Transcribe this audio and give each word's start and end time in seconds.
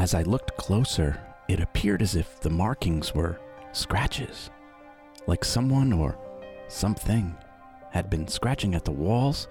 as 0.00 0.14
I 0.14 0.22
looked 0.22 0.56
closer, 0.56 1.20
it 1.46 1.60
appeared 1.60 2.00
as 2.00 2.16
if 2.16 2.40
the 2.40 2.48
markings 2.48 3.14
were 3.14 3.38
scratches, 3.72 4.48
like 5.26 5.44
someone 5.44 5.92
or 5.92 6.16
something 6.68 7.36
had 7.90 8.08
been 8.08 8.26
scratching 8.26 8.74
at 8.74 8.86
the 8.86 8.90
walls, 8.90 9.46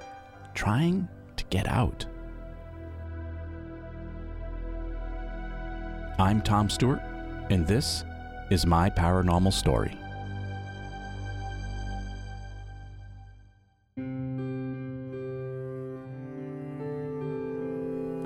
trying 0.55 1.08
to 1.38 1.44
get 1.52 1.68
out. 1.68 2.04
I'm 6.18 6.41
Tom 6.41 6.68
Stewart, 6.68 7.02
and 7.52 7.68
this 7.68 8.04
is 8.50 8.66
my 8.66 8.90
paranormal 8.90 9.54
story. 9.54 9.95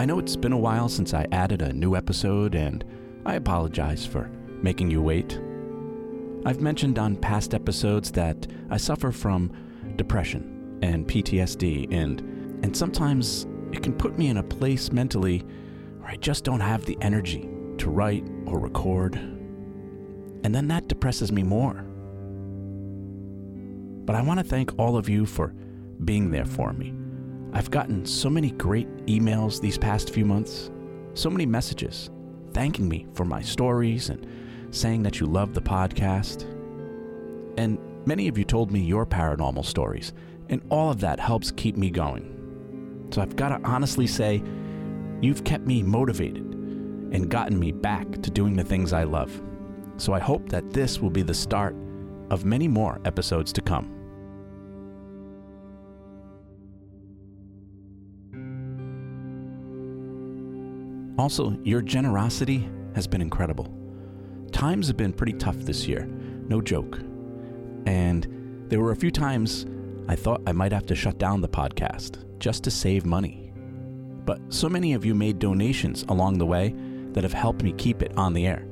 I 0.04 0.06
know 0.06 0.20
it's 0.20 0.36
been 0.36 0.52
a 0.52 0.58
while 0.58 0.90
since 0.90 1.14
I 1.14 1.26
added 1.32 1.62
a 1.62 1.72
new 1.72 1.96
episode, 1.96 2.56
and 2.56 2.84
I 3.26 3.36
apologize 3.36 4.06
for 4.06 4.30
making 4.62 4.92
you 4.92 5.02
wait. 5.02 5.40
I've 6.46 6.60
mentioned 6.60 7.00
on 7.00 7.16
past 7.16 7.54
episodes 7.54 8.12
that 8.12 8.46
I 8.70 8.76
suffer 8.76 9.14
from 9.14 9.54
depression 9.96 10.78
and 10.82 11.08
PTSD, 11.08 11.94
and, 11.94 12.20
and 12.66 12.76
sometimes 12.76 13.48
it 13.72 13.82
can 13.82 13.94
put 13.94 14.18
me 14.18 14.28
in 14.28 14.36
a 14.36 14.44
place 14.44 14.92
mentally 14.92 15.40
where 16.00 16.10
I 16.10 16.18
just 16.18 16.44
don't 16.44 16.60
have 16.60 16.84
the 16.84 16.98
energy 17.00 17.48
to 17.78 17.90
write 17.90 18.28
or 18.46 18.60
record. 18.60 19.16
And 19.16 20.54
then 20.54 20.67
that 20.67 20.90
depresses 20.90 21.32
me 21.32 21.44
more. 21.44 21.76
But 24.04 24.17
I 24.17 24.22
want 24.22 24.42
to 24.42 24.45
thank 24.45 24.78
all 24.78 24.98
of 24.98 25.08
you 25.08 25.26
for 25.26 25.54
being 26.04 26.30
there 26.30 26.44
for 26.44 26.73
me. 26.73 26.94
I've 27.54 27.70
gotten 27.70 28.04
so 28.06 28.32
many 28.32 28.50
great 28.52 28.88
emails 29.06 29.62
these 29.62 29.78
past 29.78 30.09
few 30.09 30.26
months, 30.26 30.72
so 31.14 31.30
many 31.30 31.46
messages 31.46 32.10
thanking 32.52 32.90
me 32.90 33.06
for 33.14 33.26
my 33.26 33.42
stories 33.42 34.10
and 34.10 34.28
saying 34.72 35.04
that 35.04 35.20
you 35.20 35.28
love 35.28 35.54
the 35.54 35.62
podcast. 35.62 36.44
And 37.58 37.78
many 38.08 38.28
of 38.28 38.40
you 38.40 38.44
told 38.44 38.72
me 38.72 38.80
your 38.80 39.06
paranormal 39.06 39.66
stories, 39.66 40.14
and 40.50 40.62
all 40.70 40.90
of 40.90 41.00
that 41.02 41.20
helps 41.20 41.52
keep 41.52 41.78
me 41.78 41.92
going. 41.92 43.10
So 43.12 43.22
I've 43.22 43.36
got 43.36 43.50
to 43.50 43.62
honestly 43.64 44.08
say, 44.08 44.42
you've 45.22 45.44
kept 45.44 45.66
me 45.66 45.84
motivated 45.84 46.44
and 46.44 47.30
gotten 47.30 47.60
me 47.60 47.72
back 47.72 48.12
to 48.23 48.32
doing 48.32 48.56
the 48.56 48.64
things 48.64 48.94
I 48.94 49.04
love. 49.04 49.42
So 49.98 50.14
I 50.14 50.20
hope 50.20 50.50
that 50.50 50.72
this 50.72 51.00
will 51.00 51.12
be 51.12 51.22
the 51.22 51.36
start 51.36 51.76
of 52.32 52.45
many 52.45 52.67
more 52.67 53.00
episodes 53.06 53.54
to 53.54 53.62
come. 53.62 54.03
Also, 61.17 61.58
your 61.64 61.81
generosity 61.81 62.69
has 62.95 63.08
been 63.08 63.22
incredible. 63.22 63.72
Times 64.52 64.88
have 64.88 64.97
been 64.97 65.14
pretty 65.14 65.33
tough 65.33 65.58
this 65.58 65.88
year, 65.88 66.05
no 66.47 66.61
joke. 66.61 67.00
And 67.86 68.66
there 68.70 68.80
were 68.80 68.92
a 68.92 68.95
few 68.95 69.11
times 69.11 69.66
I 70.08 70.16
thought 70.16 70.42
I 70.47 70.52
might 70.52 70.72
have 70.72 70.86
to 70.88 70.95
shut 70.95 71.17
down 71.17 71.42
the 71.42 71.50
podcast 71.50 72.23
just 72.39 72.64
to 72.64 72.72
save 72.72 73.05
money. 73.05 73.52
But 74.25 74.42
so 74.50 74.70
many 74.70 74.94
of 74.94 75.05
you 75.05 75.14
made 75.14 75.39
donations 75.39 76.03
along 76.09 76.38
the 76.38 76.45
way 76.45 76.75
that 77.11 77.23
have 77.23 77.33
helped 77.33 77.64
me 77.64 77.73
keep 77.73 78.02
it 78.02 78.17
on 78.17 78.33
the 78.33 78.48
air. 78.48 78.66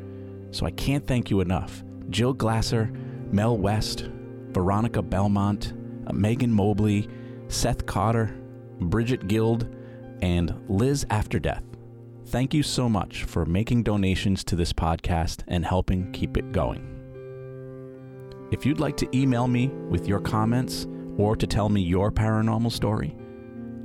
So 0.52 0.66
I 0.66 0.72
can't 0.72 1.05
thank 1.05 1.30
you 1.30 1.42
enough. 1.42 1.83
Jill 2.09 2.33
Glasser, 2.33 2.92
Mel 3.31 3.58
West, 3.58 4.09
Veronica 4.50 5.02
Belmont, 5.02 5.73
uh, 6.08 6.14
Megan 6.14 6.52
Mobley, 6.52 7.08
Seth 7.48 7.86
Cotter, 7.86 8.36
Bridget 8.80 9.27
Guild, 9.27 9.73
and 10.21 10.54
Liz 10.67 11.05
After 11.10 11.39
Death. 11.39 11.64
Thank 12.31 12.53
you 12.53 12.64
so 12.64 12.87
much 12.87 13.25
for 13.25 13.45
making 13.45 13.83
donations 13.83 14.45
to 14.45 14.55
this 14.55 14.71
podcast 14.71 15.43
and 15.49 15.65
helping 15.65 16.14
keep 16.14 16.37
it 16.37 16.53
going. 16.53 16.87
If 18.53 18.65
you'd 18.65 18.80
like 18.80 18.95
to 18.97 19.09
email 19.14 19.49
me 19.49 19.67
with 19.67 20.08
your 20.08 20.21
comments 20.21 20.87
or 21.17 21.36
to 21.36 21.45
tell 21.45 21.67
me 21.67 21.81
your 21.81 22.09
paranormal 22.09 22.71
story, 22.71 23.17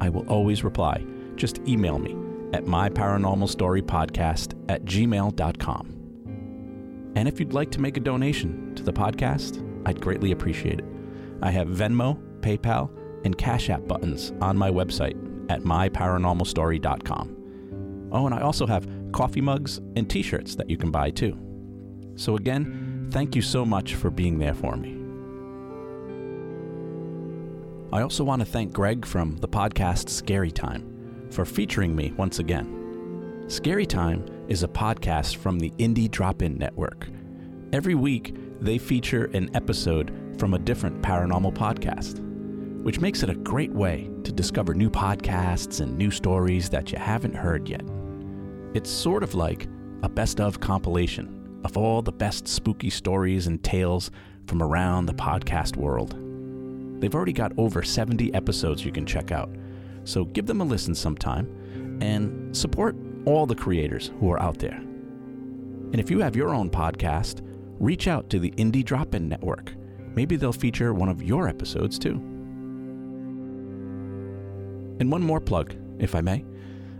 I 0.00 0.10
will 0.10 0.24
always 0.28 0.62
reply. 0.62 1.04
Just 1.34 1.58
email 1.66 1.98
me 1.98 2.12
at 2.52 2.66
myparanormalstorypodcast 2.66 4.70
at 4.70 4.84
gmail.com. 4.84 7.12
And 7.16 7.26
if 7.26 7.40
you'd 7.40 7.52
like 7.52 7.72
to 7.72 7.80
make 7.80 7.96
a 7.96 8.00
donation 8.00 8.76
to 8.76 8.84
the 8.84 8.92
podcast, 8.92 9.60
I'd 9.86 10.00
greatly 10.00 10.30
appreciate 10.30 10.78
it. 10.78 10.84
I 11.42 11.50
have 11.50 11.66
Venmo, 11.66 12.16
PayPal, 12.42 12.90
and 13.24 13.36
Cash 13.36 13.70
App 13.70 13.88
buttons 13.88 14.32
on 14.40 14.56
my 14.56 14.70
website 14.70 15.16
at 15.50 15.62
myparanormalstory.com. 15.62 17.35
Oh, 18.16 18.24
and 18.24 18.34
I 18.34 18.40
also 18.40 18.66
have 18.66 18.88
coffee 19.12 19.42
mugs 19.42 19.76
and 19.94 20.08
t 20.08 20.22
shirts 20.22 20.54
that 20.54 20.70
you 20.70 20.78
can 20.78 20.90
buy 20.90 21.10
too. 21.10 21.38
So, 22.16 22.36
again, 22.36 23.08
thank 23.10 23.36
you 23.36 23.42
so 23.42 23.62
much 23.62 23.94
for 23.94 24.08
being 24.08 24.38
there 24.38 24.54
for 24.54 24.74
me. 24.74 24.94
I 27.92 28.00
also 28.00 28.24
want 28.24 28.40
to 28.40 28.46
thank 28.46 28.72
Greg 28.72 29.04
from 29.04 29.36
the 29.36 29.48
podcast 29.48 30.08
Scary 30.08 30.50
Time 30.50 31.28
for 31.30 31.44
featuring 31.44 31.94
me 31.94 32.14
once 32.16 32.38
again. 32.38 33.44
Scary 33.48 33.84
Time 33.84 34.24
is 34.48 34.62
a 34.62 34.68
podcast 34.68 35.36
from 35.36 35.58
the 35.58 35.70
Indie 35.72 36.10
Drop 36.10 36.40
In 36.40 36.56
Network. 36.56 37.08
Every 37.74 37.94
week, 37.94 38.34
they 38.62 38.78
feature 38.78 39.26
an 39.34 39.54
episode 39.54 40.10
from 40.38 40.54
a 40.54 40.58
different 40.58 41.02
paranormal 41.02 41.52
podcast, 41.52 42.20
which 42.82 42.98
makes 42.98 43.22
it 43.22 43.28
a 43.28 43.34
great 43.34 43.72
way 43.72 44.08
to 44.24 44.32
discover 44.32 44.72
new 44.72 44.88
podcasts 44.88 45.82
and 45.82 45.98
new 45.98 46.10
stories 46.10 46.70
that 46.70 46.90
you 46.92 46.98
haven't 46.98 47.34
heard 47.34 47.68
yet. 47.68 47.82
It's 48.74 48.90
sort 48.90 49.22
of 49.22 49.34
like 49.34 49.68
a 50.02 50.08
best 50.08 50.40
of 50.40 50.60
compilation 50.60 51.60
of 51.64 51.76
all 51.76 52.02
the 52.02 52.12
best 52.12 52.46
spooky 52.46 52.90
stories 52.90 53.46
and 53.46 53.62
tales 53.62 54.10
from 54.46 54.62
around 54.62 55.06
the 55.06 55.14
podcast 55.14 55.76
world. 55.76 56.14
They've 57.00 57.14
already 57.14 57.32
got 57.32 57.52
over 57.58 57.82
70 57.82 58.32
episodes 58.34 58.84
you 58.84 58.92
can 58.92 59.04
check 59.04 59.32
out, 59.32 59.50
so 60.04 60.24
give 60.24 60.46
them 60.46 60.60
a 60.60 60.64
listen 60.64 60.94
sometime 60.94 61.98
and 62.00 62.56
support 62.56 62.96
all 63.24 63.46
the 63.46 63.54
creators 63.54 64.12
who 64.20 64.30
are 64.30 64.40
out 64.40 64.58
there. 64.58 64.76
And 64.76 66.00
if 66.00 66.10
you 66.10 66.20
have 66.20 66.36
your 66.36 66.54
own 66.54 66.70
podcast, 66.70 67.40
reach 67.78 68.08
out 68.08 68.30
to 68.30 68.38
the 68.38 68.50
Indie 68.52 68.84
Drop 68.84 69.14
In 69.14 69.28
Network. 69.28 69.74
Maybe 70.14 70.36
they'll 70.36 70.52
feature 70.52 70.94
one 70.94 71.08
of 71.08 71.22
your 71.22 71.48
episodes 71.48 71.98
too. 71.98 72.14
And 74.98 75.12
one 75.12 75.22
more 75.22 75.40
plug, 75.40 75.74
if 75.98 76.14
I 76.14 76.20
may. 76.20 76.44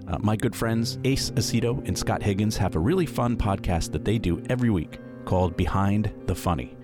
Uh, 0.08 0.18
my 0.20 0.36
good 0.36 0.54
friends 0.54 0.98
Ace 1.02 1.30
Aceto 1.32 1.86
and 1.86 1.98
Scott 1.98 2.22
Higgins 2.22 2.56
have 2.56 2.76
a 2.76 2.78
really 2.78 3.06
fun 3.06 3.36
podcast 3.36 3.90
that 3.90 4.04
they 4.04 4.18
do 4.18 4.40
every 4.48 4.70
week 4.70 5.00
called 5.24 5.56
Behind 5.56 6.12
the 6.26 6.34
Funny. 6.34 6.76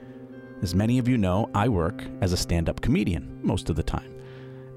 As 0.60 0.74
many 0.74 0.98
of 0.98 1.06
you 1.06 1.16
know, 1.16 1.48
I 1.54 1.68
work 1.68 2.04
as 2.20 2.32
a 2.32 2.36
stand 2.36 2.68
up 2.68 2.80
comedian 2.80 3.38
most 3.42 3.70
of 3.70 3.76
the 3.76 3.82
time. 3.82 4.12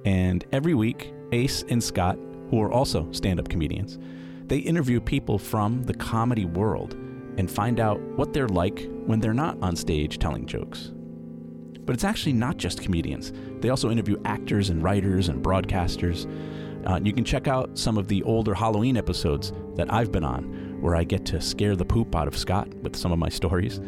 And 0.06 0.46
every 0.52 0.76
week, 0.76 1.12
Ace 1.32 1.64
and 1.70 1.84
Scott, 1.84 2.20
who 2.52 2.62
are 2.62 2.72
also 2.72 3.12
stand 3.12 3.40
up 3.40 3.50
comedians, 3.50 3.98
they 4.46 4.60
interview 4.60 5.02
people 5.02 5.40
from 5.40 5.82
the 5.84 5.96
comedy 5.96 6.46
world 6.46 6.94
and 7.38 7.50
find 7.50 7.80
out 7.80 8.00
what 8.16 8.32
they're 8.32 8.48
like 8.48 8.88
when 9.06 9.20
they're 9.20 9.34
not 9.34 9.58
on 9.64 9.76
stage 9.76 10.20
telling 10.20 10.46
jokes. 10.46 10.92
But 11.84 11.94
it's 11.94 12.04
actually 12.04 12.34
not 12.34 12.58
just 12.58 12.84
comedians, 12.84 13.34
they 13.62 13.70
also 13.70 13.90
interview 13.90 14.22
actors 14.24 14.70
and 14.70 14.84
writers 14.84 15.30
and 15.30 15.44
broadcasters. 15.44 16.30
Uh, 16.86 17.00
you 17.04 17.14
can 17.14 17.24
check 17.24 17.48
out 17.48 17.78
some 17.78 17.98
of 17.98 18.08
the 18.08 18.22
older 18.24 18.54
Halloween 18.54 18.98
episodes 18.98 19.52
that 19.76 19.92
I've 19.92 20.12
been 20.12 20.24
on, 20.24 20.82
where 20.82 20.96
I 20.96 21.04
get 21.04 21.26
to 21.28 21.42
scare 21.42 21.76
the 21.76 21.86
poop 21.86 22.16
out 22.16 22.28
of 22.28 22.38
Scott 22.38 22.68
with 22.76 22.96
some 22.96 23.12
of 23.12 23.20
my 23.20 23.30
stories. 23.30 23.80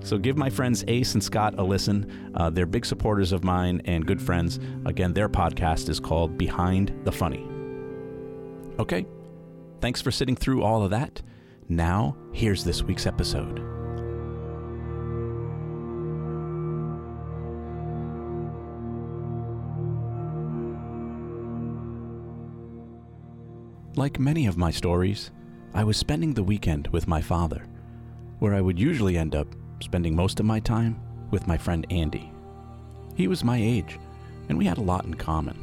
So 0.00 0.18
give 0.18 0.36
my 0.36 0.50
friends 0.50 0.84
Ace 0.88 1.14
and 1.14 1.22
Scott 1.22 1.54
a 1.58 1.62
listen. 1.62 2.32
Uh, 2.34 2.50
they're 2.50 2.66
big 2.66 2.86
supporters 2.86 3.32
of 3.32 3.44
mine 3.44 3.82
and 3.84 4.06
good 4.06 4.22
friends. 4.22 4.60
Again, 4.86 5.12
their 5.12 5.28
podcast 5.28 5.88
is 5.88 6.00
called 6.00 6.38
Behind 6.38 6.94
the 7.04 7.12
Funny. 7.12 7.46
Okay, 8.78 9.06
thanks 9.80 10.00
for 10.00 10.10
sitting 10.10 10.36
through 10.36 10.62
all 10.62 10.82
of 10.82 10.90
that. 10.90 11.20
Now, 11.68 12.16
here's 12.32 12.64
this 12.64 12.82
week's 12.82 13.06
episode. 13.06 13.77
Like 23.98 24.20
many 24.20 24.46
of 24.46 24.56
my 24.56 24.70
stories, 24.70 25.32
I 25.74 25.82
was 25.82 25.96
spending 25.96 26.32
the 26.32 26.44
weekend 26.44 26.86
with 26.92 27.08
my 27.08 27.20
father, 27.20 27.66
where 28.38 28.54
I 28.54 28.60
would 28.60 28.78
usually 28.78 29.18
end 29.18 29.34
up 29.34 29.48
spending 29.82 30.14
most 30.14 30.38
of 30.38 30.46
my 30.46 30.60
time 30.60 31.00
with 31.32 31.48
my 31.48 31.58
friend 31.58 31.84
Andy. 31.90 32.30
He 33.16 33.26
was 33.26 33.42
my 33.42 33.56
age, 33.60 33.98
and 34.48 34.56
we 34.56 34.66
had 34.66 34.78
a 34.78 34.82
lot 34.82 35.04
in 35.04 35.14
common. 35.14 35.56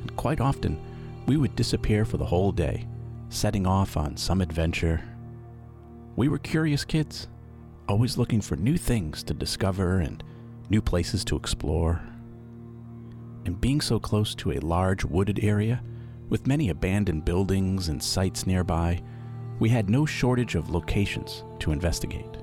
And 0.00 0.16
quite 0.16 0.40
often, 0.40 0.80
we 1.26 1.36
would 1.36 1.54
disappear 1.54 2.06
for 2.06 2.16
the 2.16 2.24
whole 2.24 2.50
day, 2.50 2.86
setting 3.28 3.66
off 3.66 3.98
on 3.98 4.16
some 4.16 4.40
adventure. 4.40 5.02
We 6.16 6.28
were 6.28 6.38
curious 6.38 6.82
kids, 6.82 7.28
always 7.90 8.16
looking 8.16 8.40
for 8.40 8.56
new 8.56 8.78
things 8.78 9.22
to 9.24 9.34
discover 9.34 9.98
and 9.98 10.24
new 10.70 10.80
places 10.80 11.26
to 11.26 11.36
explore. 11.36 12.00
And 13.44 13.60
being 13.60 13.82
so 13.82 14.00
close 14.00 14.34
to 14.36 14.52
a 14.52 14.60
large 14.60 15.04
wooded 15.04 15.44
area 15.44 15.82
with 16.28 16.46
many 16.46 16.68
abandoned 16.68 17.24
buildings 17.24 17.88
and 17.88 18.02
sites 18.02 18.46
nearby, 18.46 19.00
we 19.58 19.68
had 19.68 19.90
no 19.90 20.06
shortage 20.06 20.54
of 20.54 20.70
locations 20.70 21.44
to 21.58 21.72
investigate. 21.72 22.36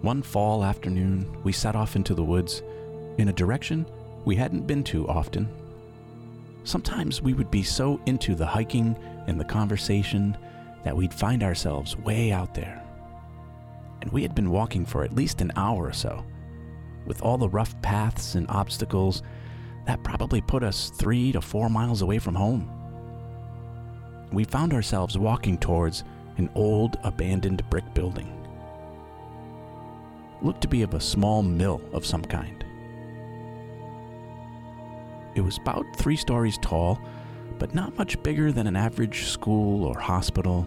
One 0.00 0.22
fall 0.22 0.64
afternoon, 0.64 1.42
we 1.42 1.52
set 1.52 1.74
off 1.74 1.96
into 1.96 2.14
the 2.14 2.24
woods 2.24 2.62
in 3.18 3.28
a 3.28 3.32
direction 3.32 3.84
we 4.24 4.36
hadn't 4.36 4.66
been 4.66 4.84
to 4.84 5.08
often. 5.08 5.48
Sometimes 6.64 7.20
we 7.20 7.32
would 7.32 7.50
be 7.50 7.62
so 7.62 8.00
into 8.06 8.34
the 8.34 8.46
hiking 8.46 8.96
and 9.26 9.40
the 9.40 9.44
conversation 9.44 10.36
that 10.84 10.96
we'd 10.96 11.12
find 11.12 11.42
ourselves 11.42 11.96
way 11.96 12.30
out 12.30 12.54
there. 12.54 12.82
And 14.00 14.12
we 14.12 14.22
had 14.22 14.34
been 14.34 14.50
walking 14.50 14.86
for 14.86 15.02
at 15.02 15.14
least 15.14 15.40
an 15.40 15.50
hour 15.56 15.86
or 15.86 15.92
so. 15.92 16.24
With 17.06 17.22
all 17.22 17.38
the 17.38 17.48
rough 17.48 17.80
paths 17.82 18.36
and 18.36 18.46
obstacles, 18.48 19.22
that 19.88 20.04
probably 20.04 20.42
put 20.42 20.62
us 20.62 20.90
three 20.90 21.32
to 21.32 21.40
four 21.40 21.70
miles 21.70 22.02
away 22.02 22.18
from 22.18 22.34
home. 22.34 22.70
We 24.30 24.44
found 24.44 24.74
ourselves 24.74 25.16
walking 25.16 25.56
towards 25.56 26.04
an 26.36 26.50
old 26.54 26.98
abandoned 27.04 27.62
brick 27.70 27.94
building. 27.94 28.30
Looked 30.42 30.60
to 30.60 30.68
be 30.68 30.82
of 30.82 30.92
a 30.92 31.00
small 31.00 31.42
mill 31.42 31.80
of 31.94 32.04
some 32.04 32.20
kind. 32.20 32.62
It 35.34 35.40
was 35.40 35.56
about 35.56 35.86
three 35.96 36.16
stories 36.16 36.58
tall, 36.58 37.00
but 37.58 37.74
not 37.74 37.96
much 37.96 38.22
bigger 38.22 38.52
than 38.52 38.66
an 38.66 38.76
average 38.76 39.24
school 39.28 39.84
or 39.84 39.98
hospital. 39.98 40.66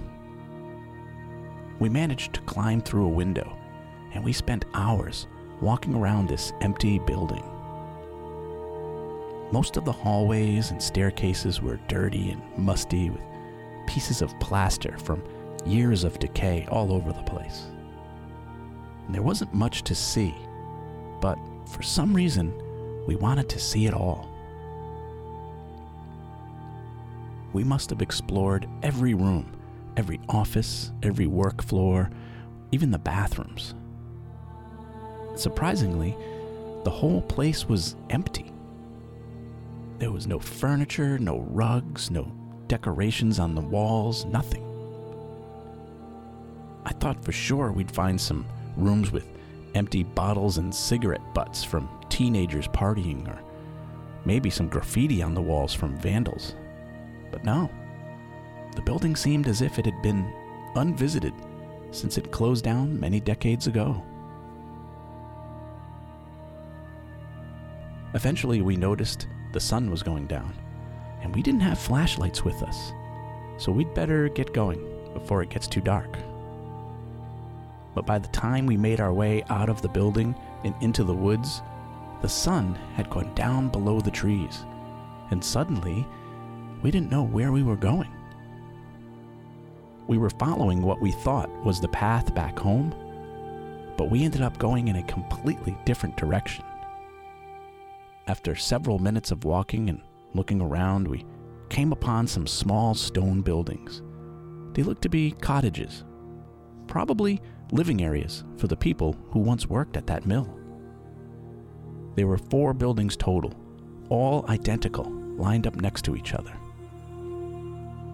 We 1.78 1.90
managed 1.90 2.34
to 2.34 2.42
climb 2.42 2.82
through 2.82 3.06
a 3.06 3.10
window, 3.10 3.56
and 4.16 4.24
we 4.24 4.34
spent 4.34 4.66
hours 4.74 5.28
walking 5.62 5.94
around 5.94 6.28
this 6.28 6.54
empty 6.62 6.98
building. 6.98 7.51
Most 9.52 9.76
of 9.76 9.84
the 9.84 9.92
hallways 9.92 10.72
and 10.72 10.82
staircases 10.82 11.62
were 11.62 11.80
dirty 11.88 12.32
and 12.32 12.42
musty 12.58 13.10
with 13.10 13.22
pieces 13.86 14.22
of 14.22 14.40
plaster 14.40 14.98
from 14.98 15.22
years 15.66 16.06
of 16.06 16.20
decay 16.20 16.66
all 16.72 16.94
over 16.94 17.12
the 17.12 17.24
place. 17.24 17.68
And 19.06 19.14
there 19.14 19.22
wasn't 19.22 19.54
much 19.54 19.84
to 19.84 19.96
see, 19.96 20.34
but 21.20 21.38
for 21.68 21.82
some 21.84 22.14
reason, 22.14 22.54
we 23.08 23.16
wanted 23.16 23.50
to 23.50 23.60
see 23.60 23.86
it 23.88 23.94
all. 23.94 24.30
We 27.52 27.66
must 27.66 27.90
have 27.90 28.02
explored 28.02 28.70
every 28.82 29.14
room, 29.14 29.52
every 29.98 30.22
office, 30.30 30.94
every 31.04 31.28
work 31.28 31.62
floor, 31.62 32.10
even 32.72 32.92
the 32.92 33.00
bathrooms. 33.00 33.76
Surprisingly, 35.36 36.16
the 36.86 36.90
whole 36.90 37.22
place 37.22 37.68
was 37.68 37.98
empty. 38.10 38.52
There 40.02 40.12
was 40.12 40.26
no 40.26 40.40
furniture, 40.40 41.20
no 41.20 41.42
rugs, 41.52 42.10
no 42.10 42.32
decorations 42.66 43.38
on 43.38 43.54
the 43.54 43.62
walls, 43.62 44.26
nothing. 44.26 44.66
I 46.84 46.92
thought 46.94 47.24
for 47.24 47.32
sure 47.32 47.72
we'd 47.72 47.92
find 47.92 48.20
some 48.20 48.48
rooms 48.78 49.12
with 49.12 49.28
empty 49.76 50.02
bottles 50.02 50.58
and 50.58 50.74
cigarette 50.74 51.36
butts 51.36 51.64
from 51.64 51.88
teenagers 52.10 52.68
partying, 52.70 53.28
or 53.28 53.44
maybe 54.26 54.50
some 54.50 54.70
graffiti 54.70 55.22
on 55.22 55.36
the 55.36 55.42
walls 55.42 55.72
from 55.72 55.96
vandals. 56.00 56.56
But 57.32 57.46
no. 57.46 57.70
The 58.76 58.82
building 58.82 59.16
seemed 59.16 59.48
as 59.48 59.62
if 59.62 59.78
it 59.78 59.86
had 59.86 60.02
been 60.02 60.34
unvisited 60.74 61.36
since 61.92 62.18
it 62.18 62.32
closed 62.32 62.66
down 62.66 63.00
many 63.00 63.20
decades 63.20 63.68
ago. 63.68 64.04
Eventually, 68.14 68.62
we 68.62 68.76
noticed 68.76 69.28
the 69.54 69.60
sun 69.60 69.90
was 69.90 70.04
going 70.04 70.28
down, 70.28 70.54
and 71.22 71.34
we 71.34 71.42
didn't 71.42 71.62
have 71.62 71.80
flashlights 71.80 72.44
with 72.44 72.62
us, 72.62 72.92
so 73.58 73.72
we'd 73.72 73.94
better 73.94 74.28
get 74.30 74.54
going 74.54 74.86
before 75.14 75.42
it 75.42 75.50
gets 75.50 75.68
too 75.68 75.82
dark. 75.82 76.18
But 77.96 78.06
by 78.06 78.20
the 78.20 78.28
time 78.30 78.66
we 78.66 78.78
made 78.78 79.00
our 79.00 79.14
way 79.14 79.44
out 79.50 79.70
of 79.70 79.82
the 79.82 79.90
building 79.90 80.36
and 80.64 80.74
into 80.82 81.04
the 81.04 81.14
woods, 81.14 81.62
the 82.22 82.30
sun 82.30 82.76
had 82.96 83.10
gone 83.10 83.34
down 83.34 83.70
below 83.70 84.00
the 84.00 84.12
trees, 84.12 84.66
and 85.32 85.44
suddenly 85.44 86.06
we 86.82 86.92
didn't 86.92 87.12
know 87.12 87.24
where 87.24 87.52
we 87.52 87.64
were 87.64 87.76
going. 87.76 88.12
We 90.08 90.18
were 90.18 90.30
following 90.32 90.82
what 90.82 91.00
we 91.00 91.12
thought 91.12 91.50
was 91.64 91.80
the 91.80 91.88
path 91.88 92.36
back 92.36 92.60
home, 92.60 92.94
but 93.98 94.10
we 94.10 94.24
ended 94.24 94.42
up 94.42 94.58
going 94.58 94.88
in 94.88 94.98
a 94.98 95.04
completely 95.04 95.78
different 95.86 96.18
direction. 96.18 96.66
After 98.28 98.56
several 98.56 99.00
minutes 99.00 99.32
of 99.32 99.46
walking 99.46 99.90
and 99.90 100.02
looking 100.34 100.62
around, 100.62 101.08
we 101.08 101.26
came 101.70 101.92
upon 101.92 102.28
some 102.28 102.46
small 102.46 102.94
stone 102.94 103.42
buildings. 103.42 104.02
They 104.74 104.84
looked 104.84 105.02
to 105.04 105.10
be 105.10 105.32
cottages, 105.32 106.06
probably 106.88 107.42
living 107.72 108.04
areas 108.04 108.44
for 108.58 108.68
the 108.68 108.78
people 108.78 109.16
who 109.32 109.40
once 109.40 109.68
worked 109.68 109.98
at 109.98 110.08
that 110.08 110.26
mill. 110.26 110.58
There 112.16 112.28
were 112.28 112.38
four 112.38 112.74
buildings 112.74 113.18
total, 113.18 113.54
all 114.10 114.46
identical, 114.50 115.10
lined 115.38 115.66
up 115.66 115.76
next 115.78 116.04
to 116.06 116.16
each 116.16 116.34
other. 116.34 116.54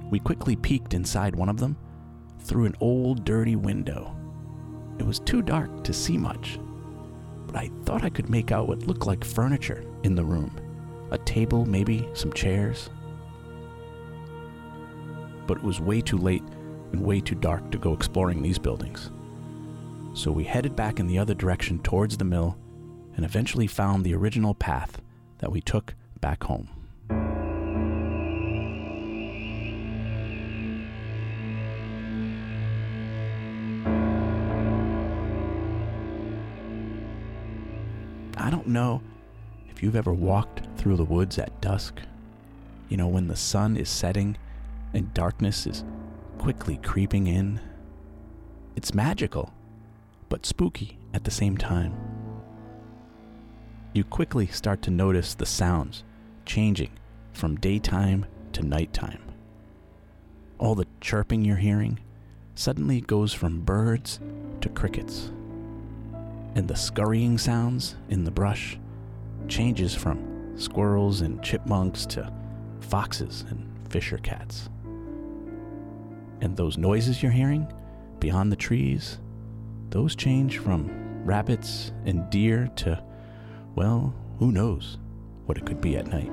We 0.09 0.19
quickly 0.19 0.55
peeked 0.55 0.93
inside 0.93 1.35
one 1.35 1.49
of 1.49 1.57
them 1.57 1.75
through 2.39 2.65
an 2.65 2.75
old, 2.79 3.25
dirty 3.25 3.55
window. 3.55 4.15
It 4.99 5.05
was 5.05 5.19
too 5.19 5.41
dark 5.41 5.83
to 5.83 5.93
see 5.93 6.17
much, 6.17 6.59
but 7.47 7.55
I 7.55 7.71
thought 7.85 8.03
I 8.03 8.09
could 8.09 8.29
make 8.29 8.51
out 8.51 8.67
what 8.67 8.85
looked 8.85 9.07
like 9.07 9.23
furniture 9.23 9.83
in 10.03 10.15
the 10.15 10.25
room 10.25 10.51
a 11.09 11.17
table, 11.19 11.65
maybe 11.65 12.07
some 12.13 12.33
chairs. 12.33 12.89
But 15.47 15.59
it 15.59 15.63
was 15.63 15.79
way 15.79 16.01
too 16.01 16.17
late 16.17 16.43
and 16.91 17.01
way 17.01 17.21
too 17.21 17.35
dark 17.35 17.71
to 17.71 17.77
go 17.77 17.93
exploring 17.93 18.41
these 18.41 18.59
buildings. 18.59 19.09
So 20.13 20.31
we 20.31 20.43
headed 20.43 20.75
back 20.75 20.99
in 20.99 21.07
the 21.07 21.17
other 21.17 21.33
direction 21.33 21.79
towards 21.79 22.17
the 22.17 22.25
mill 22.25 22.57
and 23.15 23.23
eventually 23.23 23.67
found 23.67 24.03
the 24.03 24.15
original 24.15 24.53
path 24.53 25.01
that 25.37 25.51
we 25.51 25.61
took 25.61 25.93
back 26.19 26.43
home. 26.43 26.76
I 38.47 38.49
don't 38.49 38.67
know 38.67 39.01
if 39.69 39.83
you've 39.83 39.97
ever 39.97 40.13
walked 40.13 40.61
through 40.77 40.95
the 40.95 41.03
woods 41.03 41.37
at 41.37 41.59
dusk. 41.59 41.99
You 42.87 42.95
know, 42.95 43.09
when 43.09 43.27
the 43.27 43.35
sun 43.35 43.75
is 43.75 43.89
setting 43.89 44.37
and 44.93 45.13
darkness 45.13 45.67
is 45.67 45.83
quickly 46.37 46.77
creeping 46.77 47.27
in. 47.27 47.59
It's 48.77 48.93
magical, 48.93 49.51
but 50.29 50.45
spooky 50.45 50.97
at 51.13 51.25
the 51.25 51.29
same 51.29 51.57
time. 51.57 51.93
You 53.91 54.05
quickly 54.05 54.47
start 54.47 54.81
to 54.83 54.91
notice 54.91 55.35
the 55.35 55.45
sounds 55.45 56.05
changing 56.45 56.91
from 57.33 57.57
daytime 57.57 58.27
to 58.53 58.63
nighttime. 58.63 59.23
All 60.57 60.73
the 60.73 60.87
chirping 61.01 61.43
you're 61.43 61.57
hearing 61.57 61.99
suddenly 62.55 63.01
goes 63.01 63.33
from 63.33 63.59
birds 63.59 64.21
to 64.61 64.69
crickets 64.69 65.31
and 66.55 66.67
the 66.67 66.75
scurrying 66.75 67.37
sounds 67.37 67.95
in 68.09 68.23
the 68.23 68.31
brush 68.31 68.77
changes 69.47 69.93
from 69.93 70.53
squirrels 70.57 71.21
and 71.21 71.41
chipmunks 71.43 72.05
to 72.07 72.31
foxes 72.79 73.45
and 73.49 73.67
fisher 73.89 74.17
cats. 74.17 74.69
And 76.41 76.55
those 76.55 76.77
noises 76.77 77.21
you're 77.21 77.31
hearing 77.31 77.71
beyond 78.19 78.51
the 78.51 78.55
trees, 78.55 79.19
those 79.89 80.15
change 80.15 80.57
from 80.57 81.23
rabbits 81.23 81.91
and 82.05 82.29
deer 82.29 82.69
to, 82.77 83.03
well, 83.75 84.13
who 84.39 84.51
knows 84.51 84.97
what 85.45 85.57
it 85.57 85.65
could 85.65 85.81
be 85.81 85.97
at 85.97 86.07
night. 86.07 86.31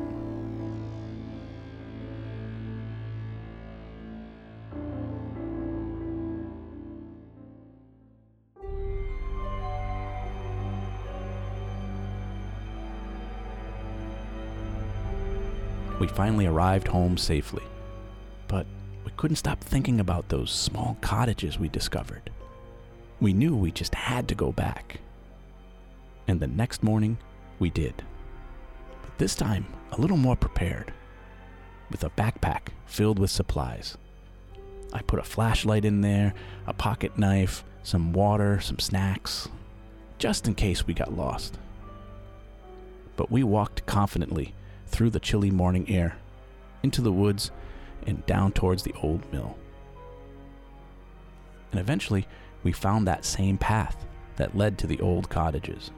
Finally 16.15 16.47
arrived 16.47 16.87
home 16.87 17.19
safely, 17.19 17.65
but 18.47 18.67
we 19.05 19.11
couldn't 19.17 19.37
stop 19.37 19.61
thinking 19.61 19.99
about 19.99 20.29
those 20.29 20.51
small 20.51 20.97
cottages 21.01 21.59
we 21.59 21.69
discovered. 21.69 22.31
We 23.21 23.33
knew 23.33 23.57
we 23.57 23.73
just 23.73 23.95
had 23.95 24.29
to 24.29 24.35
go 24.35 24.53
back. 24.53 25.01
And 26.29 26.39
the 26.39 26.47
next 26.47 26.85
morning, 26.85 27.19
we 27.59 27.69
did. 27.69 27.95
But 29.03 29.19
this 29.19 29.35
time, 29.35 29.67
a 29.91 30.01
little 30.01 30.17
more 30.17 30.37
prepared, 30.37 30.93
with 31.91 32.05
a 32.05 32.11
backpack 32.11 32.69
filled 32.87 33.19
with 33.19 33.31
supplies. 33.31 33.97
I 34.93 35.03
put 35.03 35.19
a 35.19 35.25
flashlight 35.25 35.85
in 35.85 36.01
there, 36.01 36.33
a 36.69 36.73
pocket 36.73 37.19
knife, 37.19 37.65
some 37.83 38.13
water, 38.13 38.61
some 38.61 38.79
snacks, 38.79 39.49
just 40.19 40.47
in 40.47 40.55
case 40.55 40.87
we 40.87 40.95
got 40.95 41.17
lost. 41.17 41.59
But 43.17 43.33
we 43.33 43.43
walked 43.43 43.85
confidently 43.87 44.55
through 44.95 45.11
the 45.11 45.19
chilly 45.19 45.51
morning 45.51 45.91
air, 45.91 46.17
into 46.85 47.03
the 47.03 47.11
woods, 47.11 47.51
and 48.07 48.25
down 48.27 48.53
towards 48.53 48.85
the 48.85 48.95
old 49.03 49.21
mill. 49.33 49.59
and 51.73 51.81
eventually 51.81 52.25
we 52.63 52.71
found 52.71 53.05
that 53.05 53.25
same 53.25 53.59
path 53.59 54.07
that 54.37 54.57
led 54.57 54.79
to 54.79 54.87
the 54.87 55.01
old 55.01 55.29
cottages. 55.29 55.91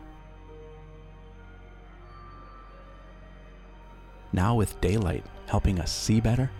Now, 4.32 4.54
with 4.54 4.80
daylight 4.80 5.26
helping 5.48 5.78
us 5.78 5.92
see 5.92 6.18
better, 6.18 6.50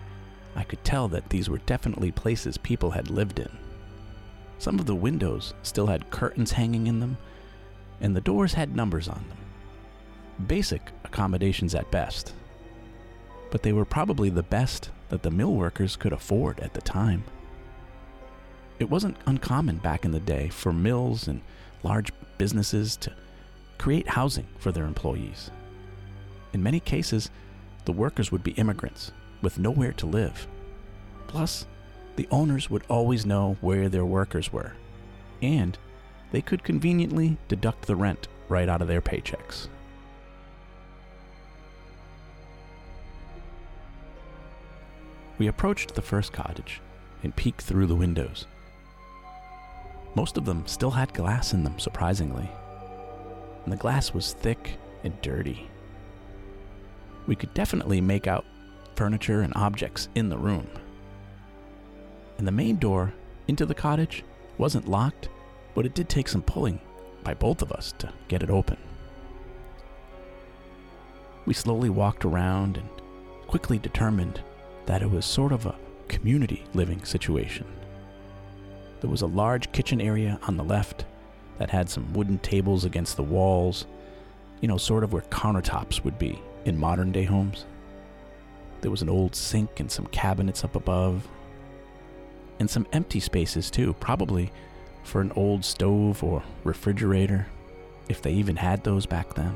I 0.55 0.63
could 0.63 0.83
tell 0.83 1.07
that 1.07 1.29
these 1.29 1.49
were 1.49 1.57
definitely 1.65 2.11
places 2.11 2.59
people 2.59 2.91
had 2.91 3.09
lived 3.09 3.39
in. 3.39 3.49
Some 4.59 4.77
of 4.77 4.85
the 4.85 4.93
windows 4.93 5.55
still 5.63 5.87
had 5.87 6.11
curtains 6.11 6.51
hanging 6.51 6.85
in 6.85 6.99
them, 6.99 7.17
and 7.99 8.15
the 8.15 8.21
doors 8.21 8.53
had 8.53 8.75
numbers 8.75 9.07
on 9.07 9.25
them. 9.29 9.46
Basic 10.45 10.81
accommodations 11.03 11.73
at 11.73 11.89
best. 11.89 12.33
But 13.49 13.63
they 13.63 13.73
were 13.73 13.85
probably 13.85 14.29
the 14.29 14.43
best 14.43 14.91
that 15.09 15.23
the 15.23 15.31
mill 15.31 15.53
workers 15.53 15.95
could 15.95 16.13
afford 16.13 16.59
at 16.59 16.73
the 16.73 16.81
time. 16.81 17.23
It 18.79 18.89
wasn't 18.89 19.17
uncommon 19.25 19.77
back 19.77 20.05
in 20.05 20.11
the 20.11 20.19
day 20.19 20.49
for 20.49 20.71
mills 20.71 21.27
and 21.27 21.41
large 21.81 22.11
businesses 22.37 22.95
to 22.97 23.13
create 23.77 24.09
housing 24.09 24.47
for 24.59 24.71
their 24.71 24.85
employees. 24.85 25.49
In 26.53 26.61
many 26.61 26.79
cases, 26.79 27.31
the 27.85 27.91
workers 27.91 28.31
would 28.31 28.43
be 28.43 28.51
immigrants 28.51 29.11
with 29.41 29.57
nowhere 29.57 29.93
to 29.93 30.05
live. 30.05 30.47
Plus, 31.27 31.65
the 32.15 32.27
owners 32.31 32.69
would 32.69 32.83
always 32.89 33.25
know 33.25 33.57
where 33.61 33.89
their 33.89 34.05
workers 34.05 34.51
were, 34.51 34.73
and 35.41 35.77
they 36.31 36.41
could 36.41 36.63
conveniently 36.63 37.37
deduct 37.47 37.85
the 37.85 37.95
rent 37.95 38.27
right 38.49 38.69
out 38.69 38.81
of 38.81 38.87
their 38.87 39.01
paychecks. 39.01 39.67
We 45.37 45.47
approached 45.47 45.93
the 45.93 46.01
first 46.01 46.33
cottage 46.33 46.81
and 47.23 47.35
peeked 47.35 47.61
through 47.61 47.87
the 47.87 47.95
windows. 47.95 48.47
Most 50.15 50.37
of 50.37 50.45
them 50.45 50.65
still 50.65 50.91
had 50.91 51.13
glass 51.13 51.53
in 51.53 51.63
them, 51.63 51.77
surprisingly, 51.77 52.49
and 53.63 53.71
the 53.71 53.77
glass 53.77 54.13
was 54.13 54.33
thick 54.33 54.77
and 55.03 55.19
dirty. 55.21 55.69
We 57.27 57.35
could 57.35 57.53
definitely 57.53 58.01
make 58.01 58.25
out 58.25 58.45
furniture 58.95 59.41
and 59.41 59.53
objects 59.55 60.09
in 60.15 60.29
the 60.29 60.37
room. 60.37 60.67
And 62.37 62.47
the 62.47 62.51
main 62.51 62.77
door 62.77 63.13
into 63.47 63.65
the 63.65 63.75
cottage 63.75 64.23
wasn't 64.57 64.87
locked, 64.87 65.29
but 65.75 65.85
it 65.85 65.93
did 65.93 66.09
take 66.09 66.27
some 66.27 66.41
pulling 66.41 66.79
by 67.23 67.35
both 67.35 67.61
of 67.61 67.71
us 67.71 67.93
to 67.99 68.11
get 68.27 68.41
it 68.41 68.49
open. 68.49 68.77
We 71.45 71.53
slowly 71.53 71.89
walked 71.89 72.25
around 72.25 72.77
and 72.77 72.89
quickly 73.47 73.77
determined 73.77 74.41
that 74.87 75.01
it 75.01 75.11
was 75.11 75.25
sort 75.25 75.51
of 75.51 75.65
a 75.65 75.75
community 76.07 76.63
living 76.73 77.03
situation. 77.03 77.67
There 79.01 79.09
was 79.09 79.21
a 79.21 79.27
large 79.27 79.71
kitchen 79.71 80.01
area 80.01 80.39
on 80.47 80.57
the 80.57 80.63
left 80.63 81.05
that 81.59 81.69
had 81.69 81.89
some 81.89 82.11
wooden 82.13 82.39
tables 82.39 82.85
against 82.85 83.15
the 83.15 83.23
walls, 83.23 83.85
you 84.61 84.67
know, 84.67 84.77
sort 84.77 85.03
of 85.03 85.13
where 85.13 85.21
countertops 85.23 86.03
would 86.03 86.17
be 86.17 86.41
in 86.65 86.77
modern 86.77 87.11
day 87.11 87.23
homes. 87.23 87.65
There 88.81 88.91
was 88.91 89.01
an 89.01 89.09
old 89.09 89.35
sink 89.35 89.79
and 89.79 89.91
some 89.91 90.07
cabinets 90.07 90.63
up 90.63 90.75
above, 90.75 91.27
and 92.59 92.69
some 92.69 92.87
empty 92.93 93.19
spaces 93.19 93.69
too, 93.69 93.93
probably 93.99 94.51
for 95.03 95.21
an 95.21 95.31
old 95.35 95.63
stove 95.63 96.23
or 96.23 96.41
refrigerator, 96.63 97.45
if 98.09 98.21
they 98.21 98.33
even 98.33 98.55
had 98.55 98.83
those 98.83 99.05
back 99.05 99.33
then. 99.35 99.55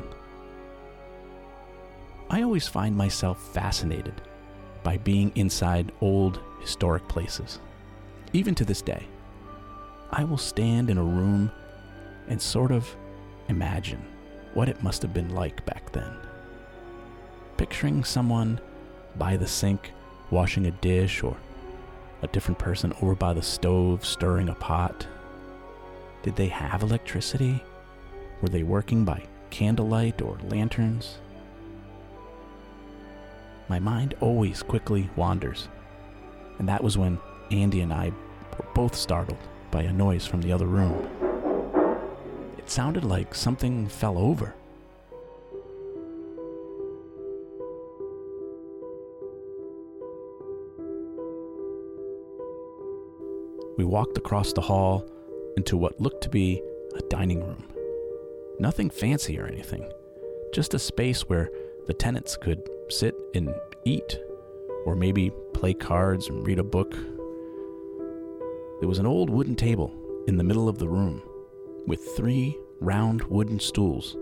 I 2.29 2.43
always 2.43 2.67
find 2.67 2.95
myself 2.95 3.41
fascinated 3.53 4.21
by 4.83 4.97
being 4.97 5.31
inside 5.35 5.91
old 6.01 6.39
historic 6.59 7.07
places. 7.07 7.59
Even 8.33 8.55
to 8.55 8.65
this 8.65 8.81
day, 8.81 9.05
I 10.11 10.23
will 10.23 10.37
stand 10.37 10.89
in 10.89 10.97
a 10.97 11.03
room 11.03 11.51
and 12.27 12.41
sort 12.41 12.71
of 12.71 12.95
imagine 13.47 14.03
what 14.53 14.69
it 14.69 14.83
must 14.83 15.01
have 15.01 15.13
been 15.13 15.33
like 15.33 15.65
back 15.65 15.91
then. 15.91 16.13
Picturing 17.57 18.03
someone 18.03 18.59
by 19.17 19.37
the 19.37 19.47
sink 19.47 19.91
washing 20.29 20.65
a 20.65 20.71
dish 20.71 21.23
or 21.23 21.35
a 22.21 22.27
different 22.27 22.59
person 22.59 22.93
over 23.01 23.15
by 23.15 23.33
the 23.33 23.41
stove 23.41 24.05
stirring 24.05 24.49
a 24.49 24.55
pot. 24.55 25.07
Did 26.23 26.35
they 26.35 26.47
have 26.47 26.83
electricity? 26.83 27.63
Were 28.41 28.49
they 28.49 28.63
working 28.63 29.05
by 29.05 29.23
candlelight 29.49 30.21
or 30.21 30.37
lanterns? 30.43 31.17
My 33.71 33.79
mind 33.79 34.15
always 34.19 34.61
quickly 34.61 35.09
wanders, 35.15 35.69
and 36.59 36.67
that 36.67 36.83
was 36.83 36.97
when 36.97 37.17
Andy 37.51 37.79
and 37.79 37.93
I 37.93 38.09
were 38.57 38.65
both 38.75 38.93
startled 38.93 39.37
by 39.71 39.83
a 39.83 39.93
noise 39.93 40.27
from 40.27 40.41
the 40.41 40.51
other 40.51 40.65
room. 40.65 41.07
It 42.57 42.69
sounded 42.69 43.05
like 43.05 43.33
something 43.33 43.87
fell 43.87 44.17
over. 44.17 44.55
We 53.77 53.85
walked 53.85 54.17
across 54.17 54.51
the 54.51 54.59
hall 54.59 55.09
into 55.55 55.77
what 55.77 56.01
looked 56.01 56.23
to 56.23 56.29
be 56.29 56.61
a 56.97 57.01
dining 57.03 57.39
room. 57.39 57.63
Nothing 58.59 58.89
fancy 58.89 59.39
or 59.39 59.47
anything, 59.47 59.89
just 60.53 60.73
a 60.73 60.79
space 60.79 61.21
where 61.29 61.49
the 61.87 61.93
tenants 61.93 62.35
could 62.35 62.69
sit 62.89 63.10
and 63.33 63.53
eat, 63.85 64.19
or 64.85 64.95
maybe 64.95 65.31
play 65.53 65.73
cards 65.73 66.27
and 66.27 66.45
read 66.45 66.59
a 66.59 66.63
book. 66.63 66.91
There 68.79 68.89
was 68.89 68.99
an 68.99 69.05
old 69.05 69.29
wooden 69.29 69.55
table 69.55 69.93
in 70.27 70.37
the 70.37 70.43
middle 70.43 70.67
of 70.67 70.77
the 70.77 70.89
room 70.89 71.21
with 71.87 72.15
three 72.15 72.57
round 72.79 73.23
wooden 73.23 73.59
stools 73.59 74.17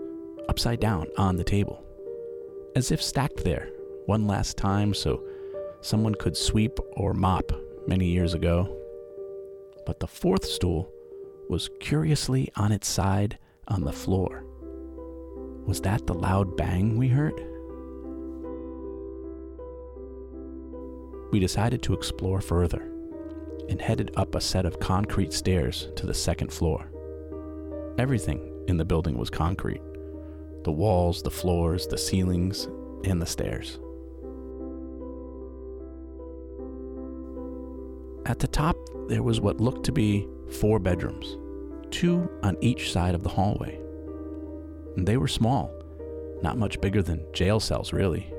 upside 0.48 0.80
down 0.80 1.06
on 1.16 1.36
the 1.36 1.44
table, 1.44 1.84
as 2.76 2.90
if 2.90 3.02
stacked 3.02 3.44
there 3.44 3.70
one 4.06 4.26
last 4.26 4.56
time 4.56 4.94
so 4.94 5.22
someone 5.80 6.14
could 6.14 6.36
sweep 6.36 6.78
or 6.92 7.14
mop 7.14 7.52
many 7.86 8.06
years 8.06 8.34
ago 8.34 8.76
but 9.90 9.98
the 9.98 10.06
fourth 10.06 10.44
stool 10.44 10.88
was 11.48 11.68
curiously 11.80 12.48
on 12.54 12.70
its 12.70 12.86
side 12.86 13.38
on 13.66 13.82
the 13.82 13.92
floor. 13.92 14.44
Was 15.66 15.80
that 15.80 16.06
the 16.06 16.14
loud 16.14 16.56
bang 16.56 16.96
we 16.96 17.08
heard? 17.08 17.34
We 21.30 21.38
decided 21.38 21.82
to 21.82 21.94
explore 21.94 22.40
further 22.40 22.90
and 23.68 23.80
headed 23.80 24.10
up 24.16 24.34
a 24.34 24.40
set 24.40 24.66
of 24.66 24.80
concrete 24.80 25.32
stairs 25.32 25.88
to 25.96 26.06
the 26.06 26.14
second 26.14 26.52
floor. 26.52 26.90
Everything 27.98 28.64
in 28.66 28.76
the 28.76 28.84
building 28.84 29.16
was 29.16 29.30
concrete 29.30 29.82
the 30.64 30.72
walls, 30.72 31.22
the 31.22 31.30
floors, 31.30 31.86
the 31.86 31.96
ceilings, 31.96 32.68
and 33.04 33.22
the 33.22 33.26
stairs. 33.26 33.78
At 38.26 38.40
the 38.40 38.46
top, 38.46 38.76
there 39.08 39.22
was 39.22 39.40
what 39.40 39.60
looked 39.60 39.84
to 39.86 39.92
be 39.92 40.28
four 40.50 40.78
bedrooms, 40.78 41.38
two 41.90 42.28
on 42.42 42.58
each 42.60 42.92
side 42.92 43.14
of 43.14 43.22
the 43.22 43.30
hallway. 43.30 43.80
And 44.96 45.08
they 45.08 45.16
were 45.16 45.28
small, 45.28 45.72
not 46.42 46.58
much 46.58 46.80
bigger 46.80 47.02
than 47.02 47.24
jail 47.32 47.58
cells, 47.58 47.92
really. 47.92 48.32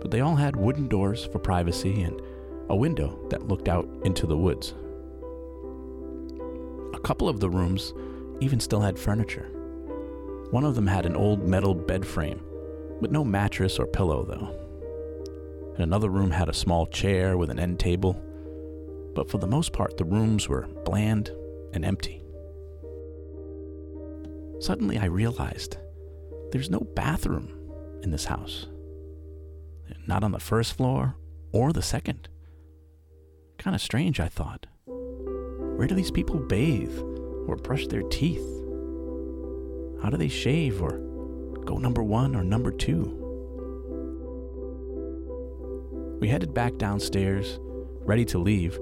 But 0.00 0.10
they 0.10 0.20
all 0.20 0.36
had 0.36 0.56
wooden 0.56 0.88
doors 0.88 1.24
for 1.24 1.38
privacy 1.38 2.02
and 2.02 2.20
a 2.68 2.76
window 2.76 3.18
that 3.30 3.48
looked 3.48 3.68
out 3.68 3.88
into 4.04 4.26
the 4.26 4.36
woods. 4.36 4.74
A 6.94 7.00
couple 7.00 7.28
of 7.28 7.40
the 7.40 7.50
rooms 7.50 7.94
even 8.40 8.60
still 8.60 8.80
had 8.80 8.98
furniture. 8.98 9.48
One 10.50 10.64
of 10.64 10.74
them 10.74 10.86
had 10.86 11.06
an 11.06 11.16
old 11.16 11.46
metal 11.46 11.74
bed 11.74 12.06
frame, 12.06 12.40
with 13.00 13.10
no 13.10 13.24
mattress 13.24 13.78
or 13.78 13.86
pillow, 13.86 14.24
though. 14.24 15.74
And 15.74 15.82
another 15.82 16.08
room 16.08 16.30
had 16.30 16.48
a 16.48 16.54
small 16.54 16.86
chair 16.86 17.36
with 17.36 17.50
an 17.50 17.58
end 17.58 17.78
table 17.78 18.22
but 19.18 19.28
for 19.28 19.38
the 19.38 19.48
most 19.48 19.72
part, 19.72 19.96
the 19.96 20.04
rooms 20.04 20.48
were 20.48 20.68
bland 20.84 21.32
and 21.72 21.84
empty. 21.84 22.22
Suddenly, 24.60 24.96
I 24.96 25.06
realized 25.06 25.76
there's 26.52 26.70
no 26.70 26.78
bathroom 26.78 27.50
in 28.04 28.12
this 28.12 28.26
house. 28.26 28.68
Not 30.06 30.24
on 30.24 30.32
the 30.32 30.40
first 30.40 30.74
floor 30.74 31.16
or 31.52 31.72
the 31.72 31.82
second. 31.82 32.28
Kind 33.58 33.74
of 33.74 33.82
strange, 33.82 34.20
I 34.20 34.28
thought. 34.28 34.66
Where 34.86 35.86
do 35.86 35.94
these 35.94 36.10
people 36.10 36.38
bathe 36.38 36.98
or 37.46 37.56
brush 37.56 37.86
their 37.86 38.02
teeth? 38.02 38.44
How 40.02 40.10
do 40.10 40.16
they 40.16 40.28
shave 40.28 40.82
or 40.82 40.98
go 41.64 41.78
number 41.78 42.02
one 42.02 42.34
or 42.34 42.44
number 42.44 42.70
two? 42.70 43.14
We 46.20 46.28
headed 46.28 46.52
back 46.52 46.76
downstairs, 46.78 47.58
ready 48.00 48.24
to 48.26 48.38
leave, 48.38 48.78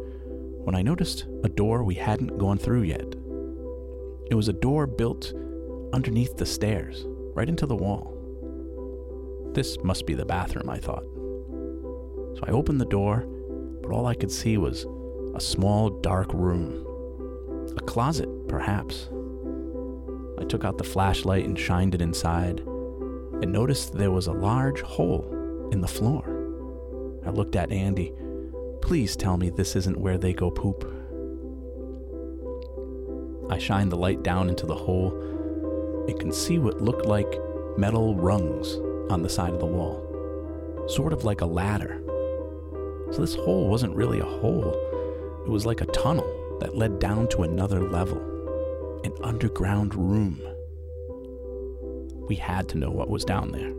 when 0.64 0.74
I 0.74 0.82
noticed 0.82 1.26
a 1.44 1.48
door 1.48 1.82
we 1.84 1.94
hadn't 1.94 2.38
gone 2.38 2.58
through 2.58 2.82
yet. 2.82 3.14
It 4.30 4.34
was 4.34 4.48
a 4.48 4.54
door 4.54 4.86
built 4.86 5.32
underneath 5.92 6.36
the 6.36 6.46
stairs, 6.46 7.04
right 7.34 7.48
into 7.48 7.66
the 7.66 7.76
wall. 7.76 8.15
This 9.56 9.82
must 9.82 10.04
be 10.04 10.12
the 10.12 10.26
bathroom, 10.26 10.68
I 10.68 10.76
thought. 10.76 11.04
So 12.36 12.40
I 12.46 12.50
opened 12.50 12.78
the 12.78 12.84
door, 12.84 13.24
but 13.80 13.90
all 13.90 14.04
I 14.04 14.14
could 14.14 14.30
see 14.30 14.58
was 14.58 14.84
a 15.34 15.40
small, 15.40 15.88
dark 15.88 16.30
room. 16.34 16.84
A 17.74 17.80
closet, 17.80 18.28
perhaps. 18.48 19.08
I 20.38 20.44
took 20.44 20.62
out 20.62 20.76
the 20.76 20.84
flashlight 20.84 21.46
and 21.46 21.58
shined 21.58 21.94
it 21.94 22.02
inside, 22.02 22.58
and 22.60 23.50
noticed 23.50 23.94
there 23.94 24.10
was 24.10 24.26
a 24.26 24.32
large 24.32 24.82
hole 24.82 25.68
in 25.72 25.80
the 25.80 25.88
floor. 25.88 26.22
I 27.24 27.30
looked 27.30 27.56
at 27.56 27.72
Andy. 27.72 28.12
Please 28.82 29.16
tell 29.16 29.38
me 29.38 29.48
this 29.48 29.74
isn't 29.74 29.96
where 29.96 30.18
they 30.18 30.34
go 30.34 30.50
poop. 30.50 30.84
I 33.48 33.56
shined 33.56 33.90
the 33.90 33.96
light 33.96 34.22
down 34.22 34.50
into 34.50 34.66
the 34.66 34.76
hole 34.76 35.18
and 36.06 36.20
could 36.20 36.34
see 36.34 36.58
what 36.58 36.82
looked 36.82 37.06
like 37.06 37.40
metal 37.78 38.14
rungs 38.16 38.78
on 39.10 39.22
the 39.22 39.28
side 39.28 39.52
of 39.52 39.60
the 39.60 39.66
wall, 39.66 40.02
sort 40.88 41.12
of 41.12 41.24
like 41.24 41.40
a 41.40 41.46
ladder. 41.46 42.02
So 43.12 43.20
this 43.20 43.34
hole 43.34 43.68
wasn't 43.68 43.94
really 43.94 44.20
a 44.20 44.24
hole, 44.24 44.74
it 45.44 45.48
was 45.48 45.64
like 45.66 45.80
a 45.80 45.86
tunnel 45.86 46.58
that 46.60 46.76
led 46.76 46.98
down 46.98 47.28
to 47.28 47.42
another 47.42 47.80
level, 47.80 48.18
an 49.04 49.12
underground 49.22 49.94
room. 49.94 50.40
We 52.28 52.36
had 52.36 52.68
to 52.70 52.78
know 52.78 52.90
what 52.90 53.08
was 53.08 53.24
down 53.24 53.52
there. 53.52 53.72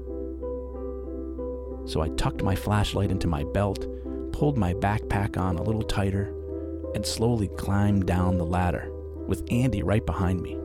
So 1.87 2.01
I 2.01 2.09
tucked 2.15 2.43
my 2.43 2.55
flashlight 2.55 3.11
into 3.11 3.27
my 3.27 3.43
belt, 3.43 3.85
pulled 4.31 4.57
my 4.57 4.73
backpack 4.73 5.37
on 5.37 5.57
a 5.57 5.63
little 5.63 5.81
tighter, 5.81 6.33
and 6.95 7.05
slowly 7.05 7.49
climbed 7.49 8.05
down 8.05 8.37
the 8.37 8.45
ladder 8.45 8.89
with 9.27 9.43
Andy 9.51 9.83
right 9.83 10.05
behind 10.05 10.41
me. 10.41 10.57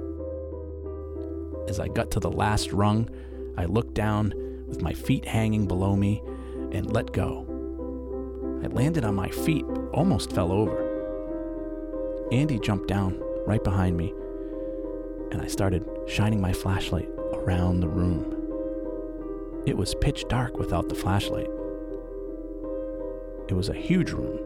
As 1.68 1.80
I 1.80 1.88
got 1.88 2.10
to 2.12 2.20
the 2.20 2.30
last 2.30 2.72
rung, 2.72 3.08
I 3.56 3.64
looked 3.64 3.94
down 3.94 4.32
with 4.72 4.80
my 4.80 4.94
feet 4.94 5.26
hanging 5.26 5.66
below 5.66 5.94
me 5.94 6.22
and 6.72 6.90
let 6.90 7.12
go. 7.12 7.46
I 8.64 8.68
landed 8.68 9.04
on 9.04 9.14
my 9.14 9.28
feet, 9.28 9.66
almost 9.92 10.32
fell 10.32 10.50
over. 10.50 10.88
Andy 12.32 12.58
jumped 12.58 12.88
down 12.88 13.22
right 13.46 13.62
behind 13.62 13.98
me, 13.98 14.14
and 15.30 15.42
I 15.42 15.46
started 15.46 15.86
shining 16.06 16.40
my 16.40 16.54
flashlight 16.54 17.10
around 17.34 17.80
the 17.80 17.88
room. 17.88 18.34
It 19.66 19.76
was 19.76 19.94
pitch 19.94 20.24
dark 20.28 20.56
without 20.56 20.88
the 20.88 20.94
flashlight. 20.94 21.50
It 23.48 23.54
was 23.54 23.68
a 23.68 23.74
huge 23.74 24.12
room 24.12 24.40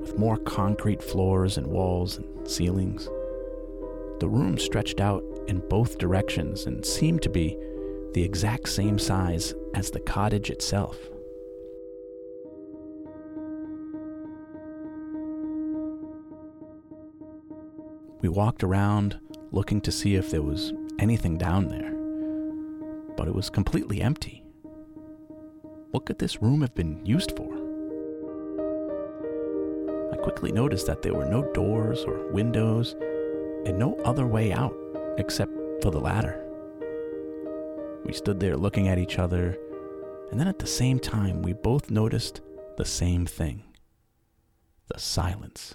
with 0.00 0.18
more 0.18 0.38
concrete 0.38 1.02
floors 1.02 1.58
and 1.58 1.66
walls 1.66 2.16
and 2.16 2.48
ceilings. 2.48 3.10
The 4.20 4.28
room 4.28 4.56
stretched 4.56 5.00
out 5.00 5.22
in 5.48 5.58
both 5.68 5.98
directions 5.98 6.64
and 6.64 6.82
seemed 6.82 7.20
to 7.22 7.28
be 7.28 7.58
the 8.18 8.24
exact 8.24 8.68
same 8.68 8.98
size 8.98 9.54
as 9.74 9.92
the 9.92 10.00
cottage 10.00 10.50
itself. 10.50 10.98
We 18.20 18.28
walked 18.28 18.64
around 18.64 19.20
looking 19.52 19.80
to 19.82 19.92
see 19.92 20.16
if 20.16 20.32
there 20.32 20.42
was 20.42 20.72
anything 20.98 21.38
down 21.38 21.68
there, 21.68 21.92
but 23.16 23.28
it 23.28 23.36
was 23.36 23.50
completely 23.50 24.02
empty. 24.02 24.42
What 25.92 26.04
could 26.04 26.18
this 26.18 26.42
room 26.42 26.62
have 26.62 26.74
been 26.74 27.06
used 27.06 27.36
for? 27.36 27.54
I 30.12 30.16
quickly 30.16 30.50
noticed 30.50 30.88
that 30.88 31.02
there 31.02 31.14
were 31.14 31.30
no 31.30 31.44
doors 31.52 32.02
or 32.02 32.32
windows 32.32 32.96
and 33.64 33.78
no 33.78 33.94
other 34.04 34.26
way 34.26 34.52
out 34.52 34.74
except 35.18 35.52
for 35.82 35.92
the 35.92 36.00
ladder. 36.00 36.47
We 38.04 38.12
stood 38.12 38.40
there 38.40 38.56
looking 38.56 38.88
at 38.88 38.98
each 38.98 39.18
other, 39.18 39.58
and 40.30 40.40
then 40.40 40.48
at 40.48 40.58
the 40.58 40.66
same 40.66 40.98
time, 40.98 41.42
we 41.42 41.52
both 41.52 41.90
noticed 41.90 42.40
the 42.76 42.84
same 42.84 43.26
thing 43.26 43.64
the 44.88 44.98
silence. 44.98 45.74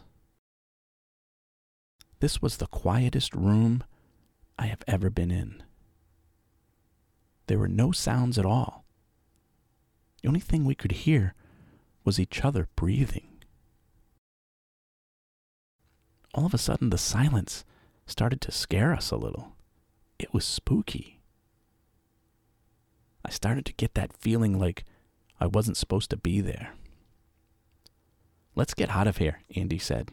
This 2.19 2.41
was 2.41 2.57
the 2.57 2.67
quietest 2.67 3.35
room 3.35 3.83
I 4.57 4.65
have 4.67 4.83
ever 4.87 5.09
been 5.09 5.29
in. 5.29 5.61
There 7.47 7.59
were 7.59 7.67
no 7.67 7.91
sounds 7.91 8.39
at 8.39 8.45
all. 8.45 8.85
The 10.21 10.29
only 10.29 10.39
thing 10.39 10.65
we 10.65 10.73
could 10.73 10.93
hear 10.93 11.35
was 12.03 12.19
each 12.19 12.43
other 12.43 12.69
breathing. 12.75 13.27
All 16.33 16.45
of 16.45 16.53
a 16.53 16.57
sudden, 16.57 16.89
the 16.89 16.97
silence 16.97 17.63
started 18.07 18.41
to 18.41 18.51
scare 18.51 18.93
us 18.93 19.11
a 19.11 19.17
little. 19.17 19.55
It 20.17 20.33
was 20.33 20.45
spooky. 20.45 21.19
I 23.25 23.29
started 23.29 23.65
to 23.65 23.73
get 23.73 23.93
that 23.93 24.13
feeling 24.17 24.59
like 24.59 24.85
I 25.39 25.47
wasn't 25.47 25.77
supposed 25.77 26.09
to 26.09 26.17
be 26.17 26.41
there. 26.41 26.73
Let's 28.55 28.73
get 28.73 28.89
out 28.89 29.07
of 29.07 29.17
here, 29.17 29.41
Andy 29.55 29.79
said. 29.79 30.11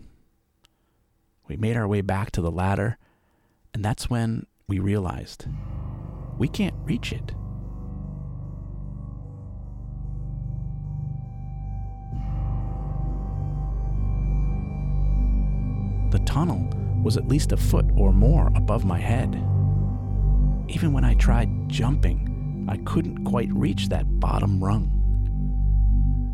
We 1.49 1.57
made 1.57 1.77
our 1.77 1.89
way 1.89 2.01
back 2.01 2.31
to 2.33 2.41
the 2.41 2.51
ladder, 2.51 2.97
and 3.75 3.85
that's 3.85 4.09
when 4.09 4.47
we 4.67 4.79
realized 4.79 5.47
we 6.39 6.49
can't 6.49 6.77
reach 6.85 7.13
it. 7.13 7.35
The 16.13 16.21
tunnel 16.25 16.69
was 17.03 17.17
at 17.17 17.29
least 17.29 17.53
a 17.53 17.57
foot 17.57 17.87
or 17.97 18.13
more 18.13 18.51
above 18.55 18.85
my 18.85 18.99
head. 18.99 19.35
Even 20.69 20.93
when 20.93 21.05
I 21.05 21.15
tried 21.15 21.69
jumping, 21.69 22.30
I 22.69 22.77
couldn't 22.85 23.25
quite 23.25 23.53
reach 23.53 23.89
that 23.89 24.21
bottom 24.21 24.63
rung. 24.63 24.97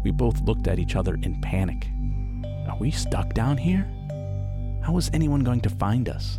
We 0.05 0.11
both 0.11 0.41
looked 0.43 0.69
at 0.69 0.79
each 0.79 0.97
other 0.97 1.15
in 1.15 1.41
panic. 1.41 1.89
Are 2.69 2.79
we 2.79 2.91
stuck 2.91 3.35
down 3.35 3.57
here? 3.57 3.87
How 4.85 4.93
was 4.93 5.11
anyone 5.13 5.41
going 5.41 5.61
to 5.63 5.71
find 5.71 6.09
us? 6.09 6.39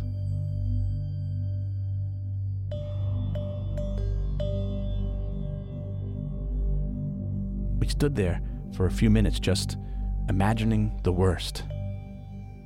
We 7.78 7.88
stood 7.88 8.16
there 8.16 8.40
for 8.74 8.86
a 8.86 8.90
few 8.90 9.10
minutes 9.10 9.38
just 9.38 9.76
imagining 10.28 10.98
the 11.02 11.12
worst. 11.12 11.64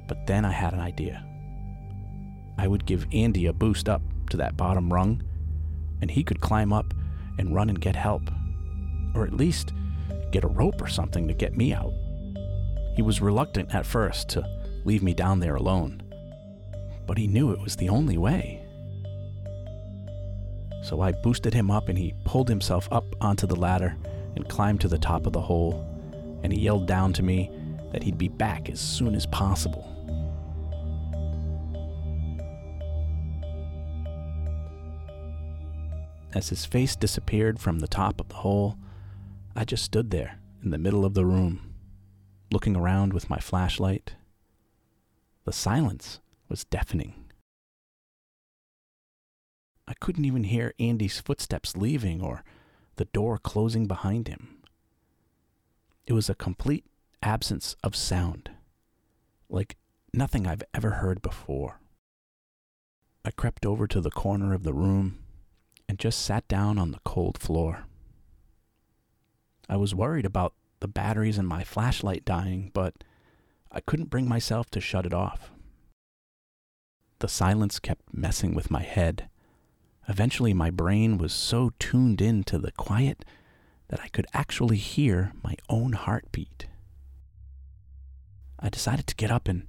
But 0.07 0.27
then 0.27 0.45
I 0.45 0.53
had 0.53 0.73
an 0.73 0.81
idea. 0.81 1.25
I 2.59 2.69
would 2.69 2.87
give 2.87 3.07
Andy 3.13 3.47
a 3.47 3.53
boost 3.53 3.89
up 3.89 4.03
to 4.31 4.37
that 4.37 4.57
bottom 4.57 4.93
rung, 4.93 5.23
and 6.01 6.11
he 6.11 6.23
could 6.23 6.41
climb 6.41 6.73
up 6.73 6.95
and 7.39 7.55
run 7.55 7.69
and 7.69 7.81
get 7.81 7.97
help. 7.97 8.23
Or 9.15 9.25
at 9.25 9.35
least 9.35 9.73
get 10.31 10.45
a 10.45 10.49
rope 10.49 10.81
or 10.81 10.89
something 10.89 11.29
to 11.29 11.35
get 11.35 11.57
me 11.57 11.73
out. 11.73 11.93
He 12.95 13.03
was 13.03 13.21
reluctant 13.21 13.75
at 13.75 13.87
first 13.87 14.29
to 14.31 14.47
leave 14.85 15.03
me 15.03 15.15
down 15.15 15.41
there 15.41 15.57
alone. 15.57 16.03
But 17.07 17.19
he 17.19 17.27
knew 17.27 17.53
it 17.53 17.61
was 17.61 17.77
the 17.77 17.89
only 17.89 18.19
way. 18.19 18.65
So 20.83 21.01
I 21.01 21.13
boosted 21.13 21.55
him 21.55 21.71
up 21.71 21.89
and 21.89 21.97
he 21.97 22.15
pulled 22.25 22.49
himself 22.49 22.89
up 22.91 23.05
onto 23.21 23.47
the 23.47 23.57
ladder 23.57 23.97
and 24.35 24.49
climbed 24.49 24.81
to 24.81 24.89
the 24.89 24.99
top 24.99 25.27
of 25.27 25.33
the 25.33 25.41
hole. 25.41 25.87
And 26.43 26.53
he 26.53 26.61
yelled 26.61 26.87
down 26.87 27.13
to 27.15 27.23
me 27.23 27.51
that 27.93 28.03
he'd 28.03 28.19
be 28.19 28.29
back 28.29 28.69
as 28.69 28.81
soon 28.81 29.15
as 29.15 29.27
possible. 29.27 29.89
As 36.35 36.49
his 36.49 36.65
face 36.65 36.97
disappeared 36.97 37.61
from 37.61 37.79
the 37.79 37.89
top 37.89 38.21
of 38.21 38.29
the 38.29 38.37
hole, 38.37 38.79
I 39.55 39.65
just 39.65 39.85
stood 39.85 40.11
there 40.11 40.39
in 40.63 40.71
the 40.71 40.79
middle 40.79 41.05
of 41.05 41.15
the 41.15 41.27
room, 41.27 41.75
looking 42.51 42.77
around 42.77 43.13
with 43.13 43.29
my 43.29 43.39
flashlight 43.39 44.15
the 45.45 45.53
silence 45.53 46.21
was 46.49 46.65
deafening. 46.65 47.15
I 49.89 49.95
couldn't 49.95 50.25
even 50.25 50.45
hear 50.45 50.75
Andy's 50.79 51.21
footsteps 51.21 51.77
leaving 51.77 52.23
or 52.23 52.45
the 52.97 53.07
door 53.07 53.39
closing 53.39 53.87
behind 53.87 54.29
him. 54.29 54.63
It 56.07 56.13
was 56.13 56.31
a 56.31 56.35
complete 56.35 56.85
absence 57.23 57.77
of 57.83 57.97
sound, 57.97 58.51
like 59.49 59.77
nothing 60.15 60.47
I've 60.47 60.63
ever 60.73 60.91
heard 60.91 61.23
before. 61.23 61.81
I 63.25 63.31
crept 63.31 63.67
over 63.67 63.87
to 63.89 64.01
the 64.01 64.11
corner 64.11 64.55
of 64.55 64.63
the 64.63 64.75
room 64.75 65.22
and 65.93 65.99
just 65.99 66.23
sat 66.23 66.49
down 66.49 66.79
on 66.79 66.91
the 66.91 67.01
cold 67.05 67.37
floor. 67.37 67.85
I 69.69 69.77
was 69.77 69.95
worried 69.95 70.25
about 70.25 70.55
the 70.81 70.89
batteries 70.89 71.37
in 71.37 71.45
my 71.45 71.65
flashlight 71.65 72.25
dying, 72.25 72.71
but 72.73 73.05
I 73.71 73.81
couldn't 73.81 74.09
bring 74.09 74.27
myself 74.27 74.71
to 74.71 74.81
shut 74.81 75.05
it 75.05 75.13
off. 75.13 75.51
The 77.19 77.29
silence 77.29 77.79
kept 77.79 78.07
messing 78.11 78.55
with 78.55 78.71
my 78.71 78.81
head. 78.81 79.29
Eventually, 80.09 80.55
my 80.55 80.71
brain 80.71 81.19
was 81.19 81.35
so 81.35 81.73
tuned 81.79 82.23
in 82.23 82.43
to 82.45 82.57
the 82.57 82.73
quiet 82.73 83.23
that 83.89 84.01
I 84.01 84.09
could 84.09 84.27
actually 84.33 84.79
hear 84.79 85.35
my 85.45 85.57
own 85.69 85.93
heartbeat. 85.93 86.69
I 88.59 88.71
decided 88.71 89.07
to 89.09 89.15
get 89.15 89.31
up 89.31 89.47
and 89.47 89.67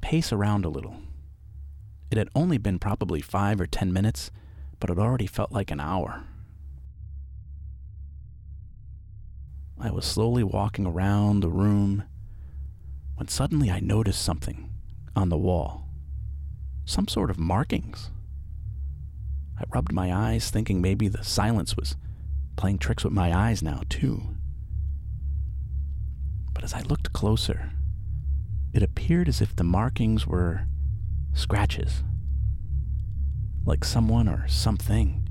pace 0.00 0.32
around 0.32 0.64
a 0.64 0.68
little. 0.68 0.98
It 2.12 2.18
had 2.18 2.28
only 2.32 2.58
been 2.58 2.78
probably 2.78 3.20
five 3.20 3.60
or 3.60 3.66
ten 3.66 3.92
minutes, 3.92 4.30
but 4.80 4.90
it 4.90 4.98
already 4.98 5.26
felt 5.26 5.52
like 5.52 5.70
an 5.70 5.80
hour. 5.80 6.24
I 9.80 9.90
was 9.90 10.04
slowly 10.04 10.42
walking 10.42 10.86
around 10.86 11.40
the 11.40 11.50
room, 11.50 12.04
when 13.16 13.28
suddenly 13.28 13.70
I 13.70 13.80
noticed 13.80 14.22
something 14.22 14.70
on 15.14 15.28
the 15.28 15.36
wall. 15.36 15.88
Some 16.84 17.08
sort 17.08 17.30
of 17.30 17.38
markings. 17.38 18.10
I 19.58 19.64
rubbed 19.72 19.92
my 19.92 20.12
eyes, 20.12 20.50
thinking 20.50 20.80
maybe 20.80 21.08
the 21.08 21.24
silence 21.24 21.76
was 21.76 21.96
playing 22.56 22.78
tricks 22.78 23.04
with 23.04 23.12
my 23.12 23.36
eyes 23.36 23.62
now, 23.62 23.82
too. 23.88 24.36
But 26.52 26.64
as 26.64 26.72
I 26.72 26.80
looked 26.80 27.12
closer, 27.12 27.70
it 28.72 28.82
appeared 28.82 29.28
as 29.28 29.40
if 29.40 29.54
the 29.54 29.64
markings 29.64 30.26
were 30.26 30.66
scratches. 31.32 32.02
Like 33.66 33.84
someone 33.84 34.28
or 34.28 34.46
something 34.48 35.28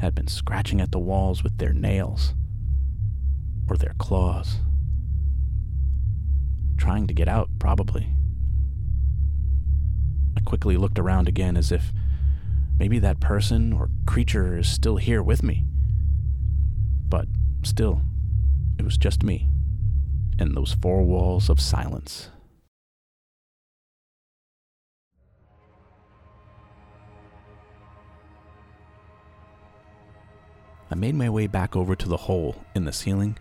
had 0.00 0.14
been 0.14 0.28
scratching 0.28 0.80
at 0.80 0.92
the 0.92 0.98
walls 0.98 1.42
with 1.42 1.58
their 1.58 1.72
nails 1.72 2.34
or 3.68 3.76
their 3.76 3.94
claws. 3.98 4.56
Trying 6.76 7.06
to 7.06 7.14
get 7.14 7.28
out, 7.28 7.48
probably. 7.58 8.14
I 10.36 10.40
quickly 10.40 10.76
looked 10.76 10.98
around 10.98 11.28
again 11.28 11.56
as 11.56 11.70
if 11.72 11.92
maybe 12.78 12.98
that 12.98 13.20
person 13.20 13.72
or 13.72 13.90
creature 14.06 14.58
is 14.58 14.68
still 14.68 14.96
here 14.96 15.22
with 15.22 15.42
me. 15.42 15.64
But 17.08 17.26
still, 17.62 18.02
it 18.78 18.84
was 18.84 18.96
just 18.96 19.22
me 19.22 19.48
and 20.38 20.56
those 20.56 20.76
four 20.80 21.02
walls 21.02 21.50
of 21.50 21.60
silence. 21.60 22.30
I 30.90 30.96
made 30.96 31.14
my 31.14 31.30
way 31.30 31.46
back 31.46 31.76
over 31.76 31.94
to 31.94 32.08
the 32.08 32.16
hole 32.16 32.64
in 32.74 32.84
the 32.84 32.92
ceiling 32.92 33.38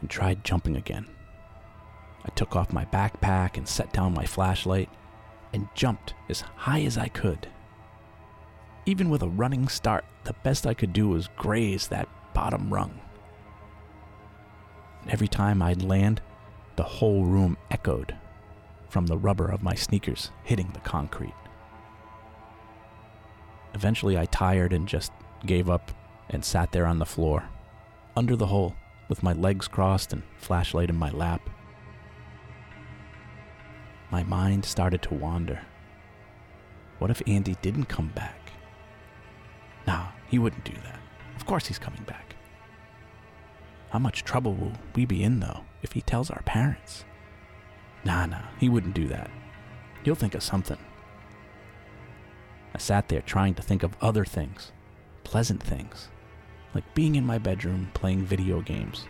and 0.00 0.08
tried 0.08 0.44
jumping 0.44 0.76
again. 0.76 1.06
I 2.24 2.28
took 2.30 2.54
off 2.54 2.72
my 2.72 2.84
backpack 2.84 3.56
and 3.56 3.66
set 3.68 3.92
down 3.92 4.14
my 4.14 4.24
flashlight 4.24 4.88
and 5.52 5.68
jumped 5.74 6.14
as 6.28 6.42
high 6.42 6.82
as 6.82 6.96
I 6.96 7.08
could. 7.08 7.48
Even 8.84 9.10
with 9.10 9.22
a 9.22 9.28
running 9.28 9.66
start, 9.68 10.04
the 10.24 10.34
best 10.44 10.66
I 10.66 10.74
could 10.74 10.92
do 10.92 11.08
was 11.08 11.28
graze 11.36 11.88
that 11.88 12.08
bottom 12.34 12.72
rung. 12.72 13.00
Every 15.08 15.28
time 15.28 15.62
I'd 15.62 15.82
land, 15.82 16.20
the 16.76 16.82
whole 16.82 17.24
room 17.24 17.56
echoed 17.70 18.14
from 18.88 19.06
the 19.06 19.18
rubber 19.18 19.48
of 19.48 19.62
my 19.62 19.74
sneakers 19.74 20.30
hitting 20.44 20.70
the 20.72 20.80
concrete. 20.80 21.34
Eventually, 23.74 24.16
I 24.16 24.26
tired 24.26 24.72
and 24.72 24.86
just 24.86 25.12
gave 25.44 25.68
up 25.68 25.90
and 26.30 26.44
sat 26.44 26.72
there 26.72 26.86
on 26.86 26.98
the 26.98 27.06
floor, 27.06 27.48
under 28.16 28.36
the 28.36 28.46
hole, 28.46 28.74
with 29.08 29.22
my 29.22 29.32
legs 29.32 29.68
crossed 29.68 30.12
and 30.12 30.22
flashlight 30.36 30.90
in 30.90 30.96
my 30.96 31.10
lap. 31.10 31.48
My 34.10 34.24
mind 34.24 34.64
started 34.64 35.02
to 35.02 35.14
wander. 35.14 35.60
What 36.98 37.10
if 37.10 37.22
Andy 37.26 37.56
didn't 37.62 37.86
come 37.86 38.08
back? 38.08 38.50
Nah, 39.86 40.08
he 40.28 40.38
wouldn't 40.38 40.64
do 40.64 40.72
that. 40.84 40.98
Of 41.36 41.46
course 41.46 41.66
he's 41.66 41.78
coming 41.78 42.02
back. 42.04 42.34
How 43.90 43.98
much 43.98 44.24
trouble 44.24 44.54
will 44.54 44.72
we 44.94 45.04
be 45.04 45.22
in, 45.22 45.40
though, 45.40 45.64
if 45.82 45.92
he 45.92 46.00
tells 46.00 46.30
our 46.30 46.42
parents? 46.42 47.04
Nah, 48.04 48.26
nah, 48.26 48.42
he 48.58 48.68
wouldn't 48.68 48.94
do 48.94 49.06
that. 49.08 49.30
He'll 50.02 50.14
think 50.14 50.34
of 50.34 50.42
something. 50.42 50.78
I 52.74 52.78
sat 52.78 53.08
there 53.08 53.22
trying 53.22 53.54
to 53.54 53.62
think 53.62 53.82
of 53.82 53.96
other 54.00 54.24
things, 54.24 54.72
pleasant 55.24 55.62
things 55.62 56.08
like 56.76 56.94
being 56.94 57.14
in 57.14 57.24
my 57.24 57.38
bedroom 57.38 57.90
playing 57.94 58.22
video 58.26 58.60
games, 58.60 59.06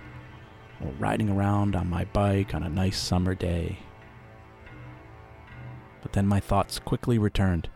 or 0.80 0.92
riding 1.00 1.28
around 1.28 1.74
on 1.74 1.90
my 1.90 2.04
bike 2.04 2.54
on 2.54 2.62
a 2.62 2.68
nice 2.68 2.96
summer 2.96 3.34
day. 3.34 3.76
But 6.00 6.12
then 6.12 6.28
my 6.28 6.38
thoughts 6.38 6.78
quickly 6.78 7.18
returned 7.18 7.68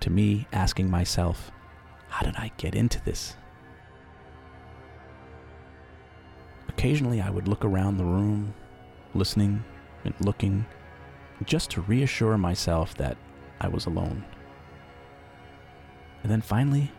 to 0.00 0.10
me 0.10 0.46
asking 0.52 0.90
myself, 0.90 1.50
how 2.08 2.26
did 2.26 2.36
I 2.36 2.52
get 2.58 2.74
into 2.74 3.02
this? 3.02 3.34
Occasionally, 6.68 7.22
I 7.22 7.30
would 7.30 7.48
look 7.48 7.64
around 7.64 7.96
the 7.96 8.04
room, 8.04 8.52
listening 9.14 9.64
and 10.04 10.12
looking, 10.20 10.66
just 11.46 11.70
to 11.70 11.80
reassure 11.80 12.36
myself 12.36 12.94
that 12.96 13.16
I 13.58 13.68
was 13.68 13.86
alone. 13.86 14.22
And 16.22 16.30
then 16.30 16.42
finally, 16.42 16.92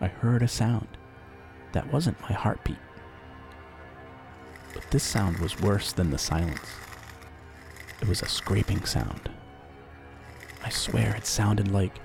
I 0.00 0.06
heard 0.06 0.42
a 0.42 0.48
sound. 0.48 0.88
That 1.72 1.92
wasn't 1.92 2.20
my 2.20 2.32
heartbeat. 2.32 2.78
But 4.74 4.90
this 4.90 5.02
sound 5.02 5.38
was 5.38 5.60
worse 5.60 5.92
than 5.92 6.10
the 6.10 6.18
silence. 6.18 6.68
It 8.00 8.08
was 8.08 8.22
a 8.22 8.28
scraping 8.28 8.84
sound. 8.84 9.30
I 10.64 10.70
swear 10.70 11.14
it 11.16 11.26
sounded 11.26 11.70
like 11.70 11.98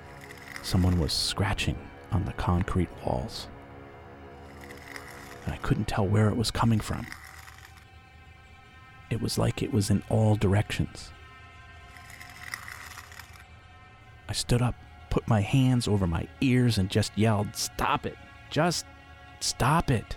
someone 0.62 0.98
was 0.98 1.12
scratching 1.12 1.78
on 2.12 2.24
the 2.24 2.32
concrete 2.32 2.88
walls. 3.04 3.48
And 5.44 5.54
I 5.54 5.58
couldn't 5.58 5.88
tell 5.88 6.06
where 6.06 6.28
it 6.28 6.36
was 6.36 6.50
coming 6.50 6.80
from. 6.80 7.06
It 9.10 9.20
was 9.20 9.38
like 9.38 9.62
it 9.62 9.72
was 9.72 9.90
in 9.90 10.02
all 10.10 10.36
directions. 10.36 11.10
I 14.28 14.34
stood 14.34 14.60
up, 14.60 14.74
put 15.08 15.26
my 15.26 15.40
hands 15.40 15.88
over 15.88 16.06
my 16.06 16.28
ears, 16.40 16.76
and 16.76 16.90
just 16.90 17.16
yelled, 17.16 17.56
Stop 17.56 18.04
it! 18.04 18.16
Just 18.50 18.84
Stop 19.40 19.90
it! 19.90 20.16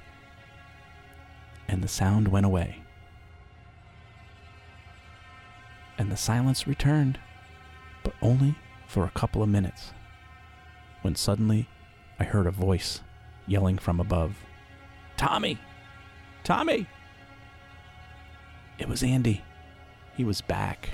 And 1.67 1.83
the 1.83 1.87
sound 1.87 2.27
went 2.27 2.45
away. 2.45 2.81
And 5.97 6.11
the 6.11 6.17
silence 6.17 6.67
returned, 6.67 7.19
but 8.03 8.13
only 8.21 8.55
for 8.87 9.05
a 9.05 9.11
couple 9.11 9.43
of 9.43 9.49
minutes, 9.49 9.91
when 11.01 11.15
suddenly 11.15 11.69
I 12.19 12.23
heard 12.23 12.47
a 12.47 12.51
voice 12.51 13.01
yelling 13.47 13.77
from 13.77 13.99
above 13.99 14.35
Tommy! 15.17 15.59
Tommy! 16.43 16.87
It 18.79 18.89
was 18.89 19.03
Andy. 19.03 19.43
He 20.17 20.23
was 20.23 20.41
back. 20.41 20.89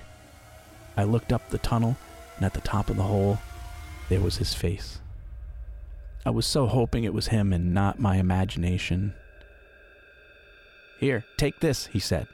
I 0.97 1.05
looked 1.05 1.31
up 1.31 1.49
the 1.49 1.57
tunnel, 1.57 1.95
and 2.35 2.45
at 2.45 2.53
the 2.53 2.61
top 2.61 2.89
of 2.89 2.97
the 2.97 3.03
hole, 3.03 3.39
there 4.09 4.19
was 4.19 4.37
his 4.37 4.53
face. 4.53 4.99
I 6.25 6.29
was 6.29 6.45
so 6.45 6.67
hoping 6.67 7.03
it 7.03 7.13
was 7.13 7.27
him 7.27 7.53
and 7.53 7.73
not 7.73 7.99
my 7.99 8.17
imagination. 8.17 9.13
Here, 10.99 11.23
take 11.37 11.59
this, 11.59 11.87
he 11.87 11.99
said. 11.99 12.27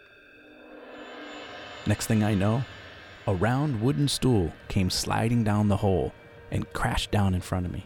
Next 1.86 2.08
thing 2.08 2.24
I 2.24 2.34
know, 2.34 2.64
a 3.28 3.36
round 3.36 3.82
wooden 3.82 4.08
stool 4.08 4.52
came 4.68 4.90
sliding 4.90 5.44
down 5.44 5.68
the 5.68 5.78
hole 5.78 6.14
and 6.52 6.72
crashed 6.74 7.12
down 7.12 7.36
in 7.36 7.42
front 7.42 7.66
of 7.66 7.72
me. 7.72 7.86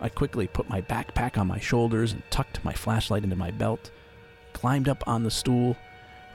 I 0.00 0.08
quickly 0.08 0.46
put 0.46 0.68
my 0.68 0.80
backpack 0.80 1.38
on 1.38 1.46
my 1.46 1.58
shoulders 1.58 2.12
and 2.12 2.22
tucked 2.30 2.64
my 2.64 2.72
flashlight 2.72 3.24
into 3.24 3.36
my 3.36 3.50
belt, 3.50 3.90
climbed 4.52 4.88
up 4.88 5.06
on 5.06 5.22
the 5.22 5.30
stool, 5.30 5.76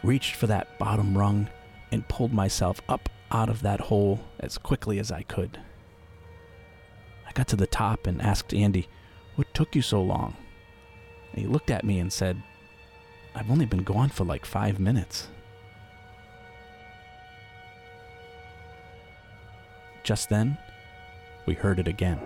reached 0.03 0.35
for 0.35 0.47
that 0.47 0.77
bottom 0.77 1.17
rung, 1.17 1.49
and 1.91 2.07
pulled 2.07 2.33
myself 2.33 2.81
up 2.89 3.09
out 3.31 3.49
of 3.49 3.61
that 3.61 3.79
hole 3.79 4.19
as 4.39 4.57
quickly 4.57 4.99
as 4.99 5.11
I 5.11 5.23
could. 5.23 5.59
Got 7.33 7.47
to 7.49 7.55
the 7.55 7.67
top 7.67 8.05
and 8.07 8.21
asked 8.21 8.53
Andy, 8.53 8.87
What 9.35 9.53
took 9.53 9.75
you 9.75 9.81
so 9.81 10.01
long? 10.01 10.35
He 11.33 11.47
looked 11.47 11.71
at 11.71 11.83
me 11.83 11.99
and 11.99 12.13
said, 12.13 12.41
I've 13.35 13.49
only 13.49 13.65
been 13.65 13.83
gone 13.83 14.09
for 14.09 14.23
like 14.23 14.45
five 14.45 14.79
minutes. 14.79 15.27
Just 20.03 20.29
then, 20.29 20.57
we 21.45 21.53
heard 21.53 21.79
it 21.79 21.87
again 21.87 22.19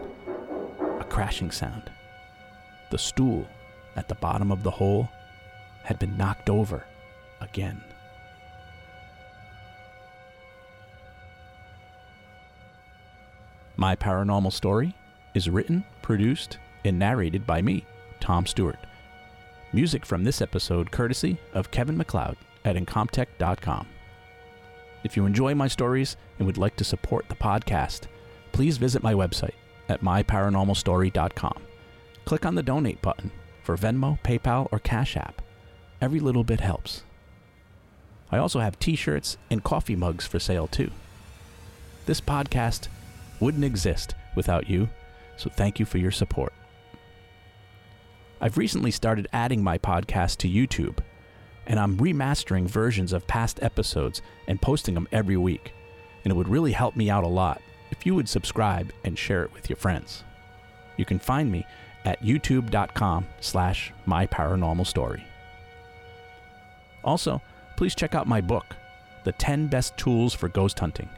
a 0.99 1.03
crashing 1.03 1.51
sound. 1.51 1.91
The 2.89 2.97
stool 2.97 3.47
at 3.95 4.07
the 4.07 4.15
bottom 4.15 4.51
of 4.51 4.63
the 4.63 4.71
hole 4.71 5.09
had 5.83 5.99
been 5.99 6.17
knocked 6.17 6.49
over 6.49 6.85
again. 7.39 7.81
My 13.79 13.95
Paranormal 13.95 14.51
Story 14.51 14.95
is 15.35 15.51
written, 15.51 15.85
produced, 16.01 16.57
and 16.83 16.97
narrated 16.97 17.45
by 17.45 17.61
me, 17.61 17.85
Tom 18.19 18.47
Stewart. 18.47 18.79
Music 19.71 20.03
from 20.03 20.23
this 20.23 20.41
episode 20.41 20.89
courtesy 20.89 21.37
of 21.53 21.69
Kevin 21.69 21.95
MacLeod 21.95 22.37
at 22.65 22.75
Incompetech.com. 22.75 23.87
If 25.03 25.15
you 25.15 25.27
enjoy 25.27 25.53
my 25.53 25.67
stories 25.67 26.17
and 26.39 26.47
would 26.47 26.57
like 26.57 26.75
to 26.77 26.83
support 26.83 27.29
the 27.29 27.35
podcast, 27.35 28.07
please 28.51 28.79
visit 28.79 29.03
my 29.03 29.13
website 29.13 29.53
at 29.87 30.01
myparanormalstory.com. 30.01 31.61
Click 32.25 32.45
on 32.47 32.55
the 32.55 32.63
donate 32.63 33.01
button 33.03 33.29
for 33.61 33.77
Venmo, 33.77 34.19
PayPal, 34.23 34.67
or 34.71 34.79
Cash 34.79 35.15
App. 35.15 35.43
Every 36.01 36.19
little 36.19 36.43
bit 36.43 36.61
helps. 36.61 37.03
I 38.31 38.39
also 38.39 38.59
have 38.59 38.79
t 38.79 38.95
shirts 38.95 39.37
and 39.51 39.63
coffee 39.63 39.95
mugs 39.95 40.25
for 40.25 40.39
sale 40.39 40.67
too. 40.67 40.89
This 42.07 42.19
podcast 42.19 42.87
wouldn't 43.39 43.63
exist 43.63 44.15
without 44.35 44.69
you, 44.69 44.89
so 45.35 45.49
thank 45.49 45.79
you 45.79 45.85
for 45.85 45.97
your 45.97 46.11
support. 46.11 46.53
I've 48.39 48.57
recently 48.57 48.91
started 48.91 49.27
adding 49.33 49.63
my 49.63 49.77
podcast 49.77 50.37
to 50.37 50.49
YouTube, 50.49 50.99
and 51.65 51.79
I'm 51.79 51.97
remastering 51.97 52.67
versions 52.67 53.13
of 53.13 53.27
past 53.27 53.61
episodes 53.63 54.21
and 54.47 54.61
posting 54.61 54.93
them 54.93 55.07
every 55.11 55.37
week. 55.37 55.73
And 56.23 56.31
it 56.31 56.35
would 56.35 56.47
really 56.47 56.71
help 56.71 56.95
me 56.95 57.09
out 57.09 57.23
a 57.23 57.27
lot 57.27 57.61
if 57.89 58.05
you 58.05 58.13
would 58.15 58.29
subscribe 58.29 58.91
and 59.03 59.17
share 59.17 59.43
it 59.43 59.53
with 59.53 59.69
your 59.69 59.77
friends. 59.77 60.23
You 60.97 61.05
can 61.05 61.19
find 61.19 61.51
me 61.51 61.65
at 62.05 62.21
youtube.com 62.21 63.27
slash 63.39 63.91
myparanormalstory. 64.07 65.23
Also, 67.03 67.41
please 67.75 67.95
check 67.95 68.15
out 68.15 68.27
my 68.27 68.41
book, 68.41 68.75
The 69.23 69.31
10 69.33 69.67
Best 69.67 69.97
Tools 69.97 70.33
for 70.33 70.49
Ghost 70.49 70.79
Hunting. 70.79 71.09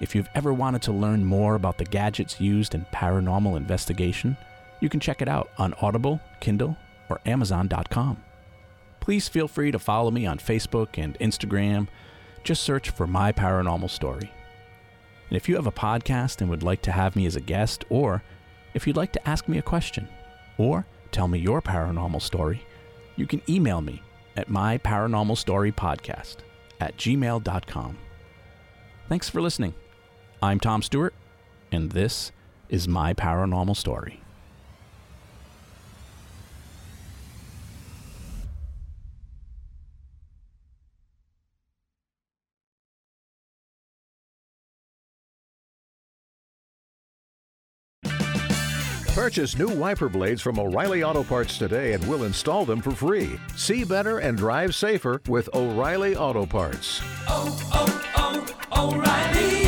If 0.00 0.14
you've 0.14 0.28
ever 0.34 0.52
wanted 0.52 0.82
to 0.82 0.92
learn 0.92 1.24
more 1.24 1.54
about 1.54 1.78
the 1.78 1.84
gadgets 1.84 2.40
used 2.40 2.74
in 2.74 2.86
paranormal 2.92 3.56
investigation, 3.56 4.36
you 4.80 4.88
can 4.88 5.00
check 5.00 5.20
it 5.20 5.28
out 5.28 5.50
on 5.58 5.74
Audible, 5.80 6.20
Kindle, 6.40 6.76
or 7.08 7.20
Amazon.com. 7.26 8.22
Please 9.00 9.28
feel 9.28 9.48
free 9.48 9.70
to 9.70 9.78
follow 9.78 10.10
me 10.10 10.26
on 10.26 10.38
Facebook 10.38 11.02
and 11.02 11.18
Instagram. 11.18 11.88
Just 12.44 12.62
search 12.62 12.90
for 12.90 13.06
My 13.06 13.32
Paranormal 13.32 13.90
Story. 13.90 14.30
And 15.28 15.36
if 15.36 15.48
you 15.48 15.56
have 15.56 15.66
a 15.66 15.72
podcast 15.72 16.40
and 16.40 16.48
would 16.50 16.62
like 16.62 16.82
to 16.82 16.92
have 16.92 17.16
me 17.16 17.26
as 17.26 17.36
a 17.36 17.40
guest, 17.40 17.84
or 17.88 18.22
if 18.74 18.86
you'd 18.86 18.96
like 18.96 19.12
to 19.12 19.28
ask 19.28 19.48
me 19.48 19.58
a 19.58 19.62
question, 19.62 20.08
or 20.56 20.86
tell 21.10 21.28
me 21.28 21.38
your 21.38 21.60
paranormal 21.60 22.22
story, 22.22 22.62
you 23.16 23.26
can 23.26 23.42
email 23.48 23.80
me 23.80 24.02
at 24.36 24.48
myparanormalstorypodcast 24.48 26.36
at 26.80 26.96
gmail.com. 26.96 27.98
Thanks 29.08 29.28
for 29.28 29.40
listening. 29.40 29.74
I'm 30.40 30.60
Tom 30.60 30.82
Stewart, 30.82 31.14
and 31.72 31.90
this 31.90 32.30
is 32.68 32.86
My 32.86 33.12
Paranormal 33.12 33.76
Story. 33.76 34.20
Purchase 49.14 49.58
new 49.58 49.66
wiper 49.66 50.08
blades 50.08 50.40
from 50.40 50.60
O'Reilly 50.60 51.02
Auto 51.02 51.24
Parts 51.24 51.58
today 51.58 51.92
and 51.94 52.08
we'll 52.08 52.22
install 52.22 52.64
them 52.64 52.80
for 52.80 52.92
free. 52.92 53.38
See 53.56 53.82
better 53.82 54.20
and 54.20 54.38
drive 54.38 54.76
safer 54.76 55.20
with 55.26 55.48
O'Reilly 55.54 56.14
Auto 56.14 56.46
Parts. 56.46 57.02
oh, 57.26 57.58
oh, 57.74 58.54
oh, 58.70 58.94
O'Reilly 58.94 59.67